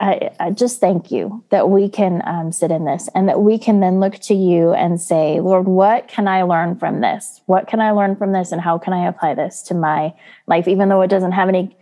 I, 0.00 0.30
I 0.40 0.50
just 0.50 0.80
thank 0.80 1.10
you 1.10 1.44
that 1.50 1.70
we 1.70 1.88
can 1.88 2.22
um, 2.26 2.52
sit 2.52 2.70
in 2.70 2.84
this 2.84 3.08
and 3.14 3.28
that 3.28 3.40
we 3.40 3.58
can 3.58 3.80
then 3.80 4.00
look 4.00 4.18
to 4.20 4.34
you 4.34 4.72
and 4.72 5.00
say, 5.00 5.40
Lord, 5.40 5.66
what 5.66 6.08
can 6.08 6.26
I 6.28 6.42
learn 6.42 6.76
from 6.76 7.00
this? 7.00 7.40
What 7.46 7.68
can 7.68 7.80
I 7.80 7.92
learn 7.92 8.16
from 8.16 8.32
this? 8.32 8.52
And 8.52 8.60
how 8.60 8.78
can 8.78 8.92
I 8.92 9.06
apply 9.06 9.34
this 9.34 9.62
to 9.64 9.74
my 9.74 10.14
life, 10.46 10.68
even 10.68 10.88
though 10.88 11.02
it 11.02 11.08
doesn't 11.08 11.32
have 11.32 11.48
any 11.48 11.76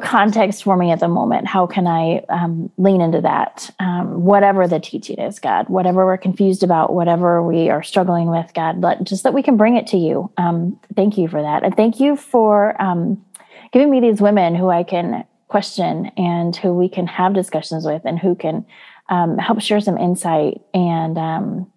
context 0.00 0.64
for 0.64 0.76
me 0.76 0.90
at 0.90 1.00
the 1.00 1.08
moment. 1.08 1.46
How 1.46 1.66
can 1.66 1.86
I 1.86 2.24
um, 2.28 2.70
lean 2.78 3.00
into 3.00 3.20
that? 3.20 3.70
Um, 3.78 4.24
whatever 4.24 4.66
the 4.66 4.80
teaching 4.80 5.18
is, 5.18 5.38
God, 5.38 5.68
whatever 5.68 6.04
we're 6.04 6.16
confused 6.16 6.62
about, 6.62 6.92
whatever 6.92 7.42
we 7.42 7.70
are 7.70 7.82
struggling 7.82 8.28
with, 8.28 8.52
God, 8.54 8.80
let, 8.80 9.04
just 9.04 9.22
that 9.22 9.34
we 9.34 9.42
can 9.42 9.56
bring 9.56 9.76
it 9.76 9.86
to 9.88 9.96
you. 9.96 10.30
Um, 10.36 10.80
thank 10.96 11.18
you 11.18 11.28
for 11.28 11.42
that. 11.42 11.62
And 11.62 11.76
thank 11.76 12.00
you 12.00 12.16
for 12.16 12.80
um, 12.82 13.24
giving 13.72 13.90
me 13.90 14.00
these 14.00 14.20
women 14.20 14.54
who 14.54 14.68
I 14.68 14.82
can 14.82 15.24
question 15.54 16.10
and 16.16 16.56
who 16.56 16.74
we 16.74 16.88
can 16.88 17.06
have 17.06 17.32
discussions 17.32 17.86
with 17.86 18.02
and 18.04 18.18
who 18.18 18.34
can 18.34 18.66
um, 19.08 19.38
help 19.38 19.60
share 19.60 19.80
some 19.80 19.96
insight. 19.96 20.60
And 20.74 21.16
um, 21.16 21.72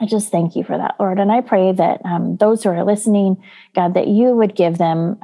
I 0.00 0.06
just 0.06 0.32
thank 0.32 0.56
you 0.56 0.64
for 0.64 0.76
that, 0.76 0.96
Lord. 0.98 1.20
And 1.20 1.30
I 1.30 1.40
pray 1.40 1.70
that 1.70 2.00
those 2.40 2.64
who 2.64 2.70
are 2.70 2.84
listening, 2.84 3.40
God, 3.72 3.94
that 3.94 4.08
you 4.08 4.34
would 4.34 4.56
give 4.56 4.78
them 4.78 5.16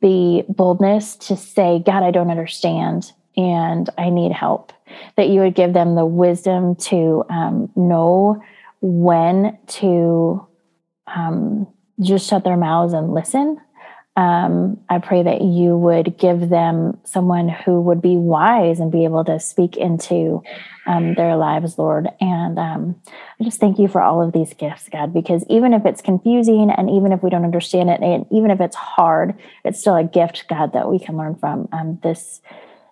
the 0.00 0.46
boldness 0.48 1.16
to 1.16 1.36
say, 1.36 1.82
God, 1.84 2.02
I 2.02 2.10
don't 2.10 2.30
understand 2.30 3.12
and 3.36 3.90
I 3.98 4.08
need 4.08 4.32
help. 4.32 4.72
That 5.16 5.28
you 5.28 5.40
would 5.40 5.54
give 5.54 5.74
them 5.74 5.94
the 5.94 6.06
wisdom 6.06 6.74
to 6.76 7.22
um, 7.28 7.70
know 7.76 8.42
when 8.80 9.58
to 9.80 10.46
um, 11.06 11.66
just 12.00 12.30
shut 12.30 12.44
their 12.44 12.56
mouths 12.56 12.94
and 12.94 13.12
listen. 13.12 13.60
Um, 14.16 14.80
I 14.88 14.98
pray 14.98 15.22
that 15.22 15.40
you 15.40 15.76
would 15.76 16.18
give 16.18 16.48
them 16.48 16.98
someone 17.04 17.48
who 17.48 17.80
would 17.80 18.02
be 18.02 18.16
wise 18.16 18.80
and 18.80 18.90
be 18.90 19.04
able 19.04 19.24
to 19.24 19.38
speak 19.38 19.76
into 19.76 20.42
um, 20.86 21.14
their 21.14 21.36
lives, 21.36 21.78
Lord. 21.78 22.08
And 22.20 22.58
um, 22.58 23.00
I 23.40 23.44
just 23.44 23.60
thank 23.60 23.78
you 23.78 23.88
for 23.88 24.02
all 24.02 24.22
of 24.22 24.32
these 24.32 24.52
gifts, 24.54 24.88
God, 24.88 25.14
because 25.14 25.44
even 25.48 25.72
if 25.72 25.86
it's 25.86 26.02
confusing 26.02 26.70
and 26.70 26.90
even 26.90 27.12
if 27.12 27.22
we 27.22 27.30
don't 27.30 27.44
understand 27.44 27.88
it, 27.88 28.00
and 28.00 28.26
even 28.30 28.50
if 28.50 28.60
it's 28.60 28.76
hard, 28.76 29.38
it's 29.64 29.80
still 29.80 29.96
a 29.96 30.04
gift, 30.04 30.46
God, 30.48 30.72
that 30.72 30.90
we 30.90 30.98
can 30.98 31.16
learn 31.16 31.36
from. 31.36 31.68
Um, 31.72 31.98
this 32.02 32.40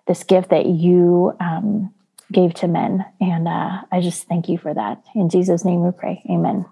this 0.07 0.23
gift 0.23 0.49
that 0.49 0.65
you 0.65 1.35
um, 1.39 1.93
gave 2.31 2.53
to 2.55 2.67
men, 2.67 3.05
and 3.21 3.47
uh, 3.47 3.81
I 3.91 4.01
just 4.01 4.27
thank 4.27 4.49
you 4.49 4.57
for 4.57 4.73
that. 4.73 5.03
In 5.13 5.29
Jesus' 5.29 5.63
name, 5.63 5.83
we 5.83 5.91
pray. 5.91 6.23
Amen. 6.29 6.65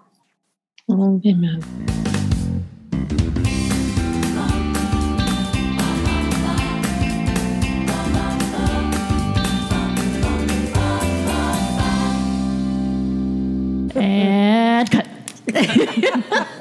Amen. 0.90 1.22
Cut. 15.52 16.48